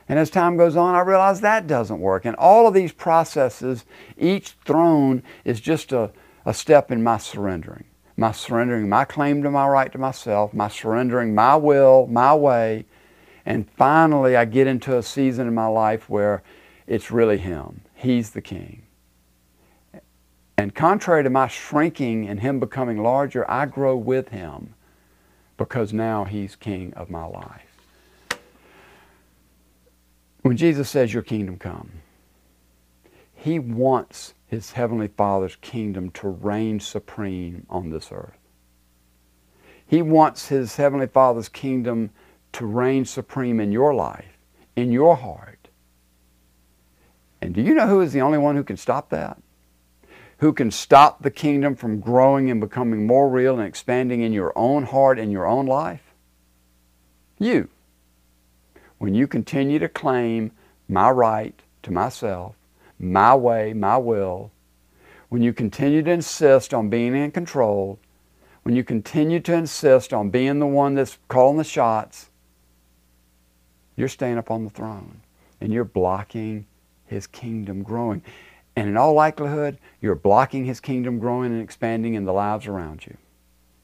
And 0.09 0.19
as 0.19 0.29
time 0.29 0.57
goes 0.57 0.75
on, 0.75 0.95
I 0.95 0.99
realize 0.99 1.41
that 1.41 1.65
doesn't 1.65 1.99
work. 1.99 2.25
And 2.25 2.35
all 2.35 2.67
of 2.67 2.73
these 2.73 2.91
processes, 2.91 3.85
each 4.17 4.51
throne 4.65 5.23
is 5.45 5.61
just 5.61 5.91
a, 5.91 6.11
a 6.45 6.53
step 6.53 6.91
in 6.91 7.03
my 7.03 7.17
surrendering 7.17 7.85
my 8.15 8.31
surrendering 8.31 8.87
my 8.87 9.05
claim 9.05 9.41
to 9.43 9.49
my 9.49 9.67
right 9.67 9.91
to 9.91 9.97
myself, 9.97 10.53
my 10.53 10.67
surrendering 10.67 11.33
my 11.33 11.55
will, 11.55 12.07
my 12.07 12.33
way, 12.33 12.85
and 13.45 13.69
finally 13.71 14.35
I 14.35 14.45
get 14.45 14.67
into 14.67 14.97
a 14.97 15.03
season 15.03 15.47
in 15.47 15.53
my 15.53 15.67
life 15.67 16.09
where 16.09 16.43
it's 16.87 17.11
really 17.11 17.37
Him. 17.37 17.81
He's 17.95 18.31
the 18.31 18.41
King. 18.41 18.83
And 20.57 20.75
contrary 20.75 21.23
to 21.23 21.29
my 21.29 21.47
shrinking 21.47 22.27
and 22.27 22.39
Him 22.39 22.59
becoming 22.59 23.01
larger, 23.01 23.49
I 23.49 23.65
grow 23.65 23.97
with 23.97 24.29
Him 24.29 24.75
because 25.57 25.93
now 25.93 26.23
He's 26.23 26.55
King 26.55 26.93
of 26.93 27.09
my 27.09 27.25
life. 27.25 27.77
When 30.41 30.57
Jesus 30.57 30.89
says, 30.89 31.13
Your 31.13 31.23
kingdom 31.23 31.57
come, 31.57 31.91
He 33.33 33.59
wants 33.59 34.33
his 34.53 34.73
Heavenly 34.73 35.07
Father's 35.07 35.55
kingdom 35.55 36.11
to 36.11 36.27
reign 36.27 36.79
supreme 36.79 37.65
on 37.71 37.89
this 37.89 38.09
earth. 38.11 38.37
He 39.83 40.03
wants 40.03 40.49
His 40.49 40.75
Heavenly 40.75 41.07
Father's 41.07 41.49
kingdom 41.49 42.11
to 42.51 42.67
reign 42.67 43.05
supreme 43.05 43.59
in 43.59 43.71
your 43.71 43.95
life, 43.95 44.37
in 44.75 44.91
your 44.91 45.15
heart. 45.15 45.69
And 47.41 47.55
do 47.55 47.63
you 47.63 47.73
know 47.73 47.87
who 47.87 48.01
is 48.01 48.13
the 48.13 48.21
only 48.21 48.37
one 48.37 48.55
who 48.55 48.63
can 48.63 48.77
stop 48.77 49.09
that? 49.09 49.41
Who 50.43 50.51
can 50.51 50.71
stop 50.71 51.21
the 51.21 51.31
kingdom 51.31 51.73
from 51.73 52.01
growing 52.01 52.51
and 52.51 52.59
becoming 52.59 53.07
more 53.07 53.29
real 53.29 53.57
and 53.57 53.65
expanding 53.65 54.23
in 54.23 54.33
your 54.33 54.51
own 54.57 54.83
heart 54.83 55.17
and 55.17 55.31
your 55.31 55.45
own 55.45 55.65
life? 55.67 56.13
You. 57.39 57.69
When 58.97 59.15
you 59.15 59.25
continue 59.25 59.79
to 59.79 59.87
claim 59.87 60.51
my 60.89 61.11
right 61.11 61.57
to 61.83 61.93
myself 61.93 62.57
my 62.99 63.33
way, 63.33 63.71
my 63.71 63.95
will, 63.95 64.51
when 65.29 65.41
you 65.41 65.53
continue 65.53 66.03
to 66.03 66.11
insist 66.11 66.73
on 66.73 66.89
being 66.89 67.15
in 67.15 67.31
control, 67.31 67.97
when 68.63 68.75
you 68.75 68.83
continue 68.83 69.39
to 69.39 69.53
insist 69.53 70.11
on 70.11 70.29
being 70.29 70.59
the 70.59 70.67
one 70.67 70.95
that's 70.95 71.19
calling 71.29 71.55
the 71.55 71.63
shots, 71.63 72.29
you're 73.95 74.09
staying 74.09 74.37
up 74.37 74.51
on 74.51 74.65
the 74.65 74.69
throne 74.69 75.21
and 75.61 75.71
you're 75.71 75.85
blocking 75.85 76.65
his 77.05 77.27
kingdom 77.27 77.81
growing. 77.81 78.21
And 78.75 78.87
in 78.87 78.97
all 78.97 79.13
likelihood, 79.13 79.77
you're 80.01 80.15
blocking 80.15 80.65
his 80.65 80.79
kingdom 80.79 81.19
growing 81.19 81.51
and 81.51 81.61
expanding 81.61 82.15
in 82.15 82.25
the 82.25 82.33
lives 82.33 82.65
around 82.65 83.05
you 83.05 83.17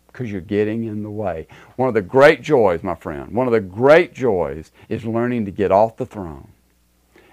because 0.07 0.31
you're 0.31 0.41
getting 0.41 0.83
in 0.83 1.03
the 1.03 1.11
way. 1.11 1.47
One 1.75 1.87
of 1.87 1.93
the 1.93 2.01
great 2.01 2.41
joys, 2.41 2.81
my 2.81 2.95
friend, 2.95 3.31
one 3.31 3.47
of 3.47 3.53
the 3.53 3.59
great 3.59 4.13
joys 4.13 4.71
is 4.89 5.05
learning 5.05 5.45
to 5.45 5.51
get 5.51 5.71
off 5.71 5.97
the 5.97 6.05
throne 6.05 6.49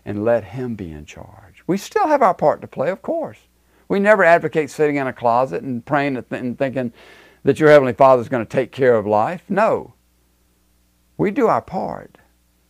and 0.05 0.25
let 0.25 0.45
him 0.45 0.75
be 0.75 0.92
in 0.92 1.07
charge. 1.07 1.64
We 1.66 1.79
still 1.79 2.07
have 2.07 2.23
our 2.23 2.35
part 2.35 2.61
to 2.61 2.66
play, 2.66 2.90
of 2.90 3.03
course. 3.03 3.38
We 3.88 3.99
never 3.99 4.23
advocate 4.23 4.71
sitting 4.71 4.97
in 4.97 5.07
a 5.07 5.12
closet 5.12 5.62
and 5.62 5.85
praying 5.85 6.16
and 6.31 6.59
thinking 6.59 6.92
that 7.45 7.59
your 7.59 7.71
Heavenly 7.71 7.92
Father 7.92 8.21
is 8.21 8.29
going 8.29 8.45
to 8.45 8.51
take 8.51 8.73
care 8.73 8.97
of 8.97 9.07
life. 9.07 9.42
No. 9.49 9.95
We 11.16 11.31
do 11.31 11.47
our 11.47 11.62
part, 11.62 12.19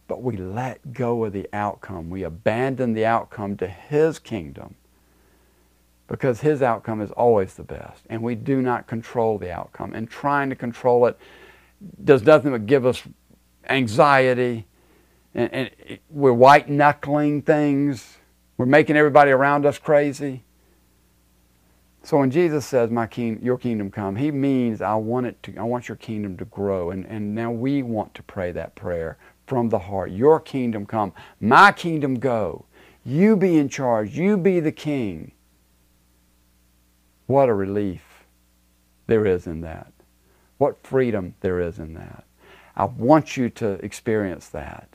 but 0.09 0.23
we 0.23 0.37
let 0.37 0.93
go 0.93 1.25
of 1.25 1.33
the 1.33 1.49
outcome. 1.53 2.11
We 2.11 2.23
abandon 2.23 2.95
the 2.95 3.05
outcome 3.07 3.57
to 3.59 3.67
His 3.67 4.19
kingdom 4.19 4.77
because 6.09 6.41
His 6.41 6.63
outcome 6.63 7.01
is 7.01 7.11
always 7.13 7.55
the 7.55 7.65
best. 7.65 8.03
And 8.09 8.23
we 8.23 8.35
do 8.35 8.63
not 8.63 8.87
control 8.87 9.39
the 9.39 9.53
outcome. 9.53 9.93
And 9.95 10.09
trying 10.09 10.51
to 10.51 10.57
control 10.57 11.07
it 11.07 11.19
does 12.03 12.23
nothing 12.23 12.53
but 12.53 12.67
give 12.67 12.87
us 12.87 13.03
anxiety. 13.69 14.67
And, 15.35 15.53
and 15.53 15.99
we're 16.11 16.33
white 16.33 16.69
knuckling 16.69 17.43
things 17.43 18.19
we're 18.57 18.67
making 18.67 18.97
everybody 18.97 19.31
around 19.31 19.67
us 19.67 19.79
crazy. 19.79 20.43
So 22.03 22.19
when 22.19 22.31
Jesus 22.31 22.65
says, 22.65 22.91
"My 22.91 23.07
king, 23.07 23.41
your 23.43 23.59
kingdom 23.59 23.91
come," 23.91 24.17
He 24.17 24.31
means 24.31 24.81
I 24.81 24.95
want 24.95 25.27
it 25.27 25.43
to. 25.45 25.57
I 25.57 25.65
want 25.65 25.89
your 25.89 25.97
kingdom 25.97 26.37
to 26.39 26.45
grow, 26.45 26.91
and 26.91 27.05
and 27.07 27.35
now 27.35 27.51
we 27.51 27.83
want 27.83 28.15
to 28.15 28.23
pray 28.23 28.53
that 28.53 28.75
prayer 28.75 29.19
from 29.47 29.69
the 29.69 29.79
heart. 29.79 30.11
Your 30.11 30.41
kingdom 30.41 30.87
come, 30.87 31.13
my 31.41 31.73
kingdom 31.73 32.19
go. 32.19 32.67
You 33.05 33.37
be 33.37 33.57
in 33.57 33.69
charge. 33.69 34.17
You 34.17 34.37
be 34.37 34.61
the 34.61 34.73
king. 34.73 35.33
What 37.27 37.49
a 37.49 37.55
relief 37.55 38.25
there 39.07 39.27
is 39.27 39.47
in 39.47 39.61
that. 39.63 39.93
What 40.59 40.85
freedom 40.85 41.35
there 41.41 41.61
is 41.61 41.79
in 41.79 41.95
that. 41.95 42.25
I 42.75 42.85
want 42.85 43.37
you 43.37 43.49
to 43.51 43.73
experience 43.85 44.49
that. 44.49 44.89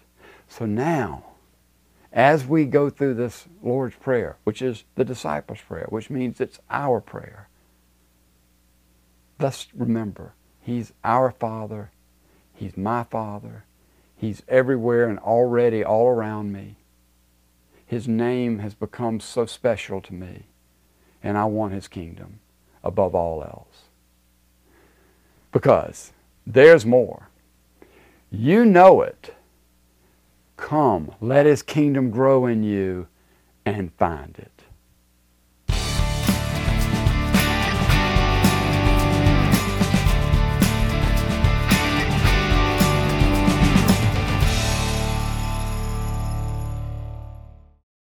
So 0.48 0.66
now 0.66 1.24
as 2.14 2.46
we 2.46 2.66
go 2.66 2.90
through 2.90 3.14
this 3.14 3.48
Lord's 3.64 3.96
Prayer, 3.96 4.38
which 4.44 4.62
is 4.62 4.84
the 4.96 5.06
disciples' 5.06 5.62
prayer, 5.62 5.88
which 5.90 6.10
means 6.10 6.42
it's 6.42 6.60
our 6.70 7.00
prayer, 7.00 7.48
let's 9.40 9.68
remember 9.74 10.34
He's 10.60 10.94
our 11.04 11.32
Father, 11.32 11.92
He's 12.54 12.76
my 12.76 13.04
Father, 13.04 13.64
He's 14.22 14.44
everywhere 14.48 15.10
and 15.10 15.18
already 15.18 15.84
all 15.84 16.08
around 16.08 16.52
me. 16.52 16.76
His 17.88 18.08
name 18.08 18.60
has 18.60 18.76
become 18.76 19.20
so 19.20 19.48
special 19.48 20.00
to 20.00 20.14
me, 20.14 20.44
and 21.24 21.40
I 21.40 21.46
want 21.46 21.74
His 21.74 21.88
kingdom 21.88 22.40
above 22.84 23.16
all 23.16 23.42
else. 23.42 23.86
Because 25.52 26.12
there's 26.46 26.86
more. 26.86 27.30
You 28.30 28.64
know 28.64 29.02
it. 29.02 29.34
Come, 30.56 31.16
let 31.20 31.48
His 31.48 31.64
kingdom 31.64 32.12
grow 32.12 32.46
in 32.46 32.62
you 32.62 33.08
and 33.66 33.92
find 33.96 34.38
it. 34.38 34.61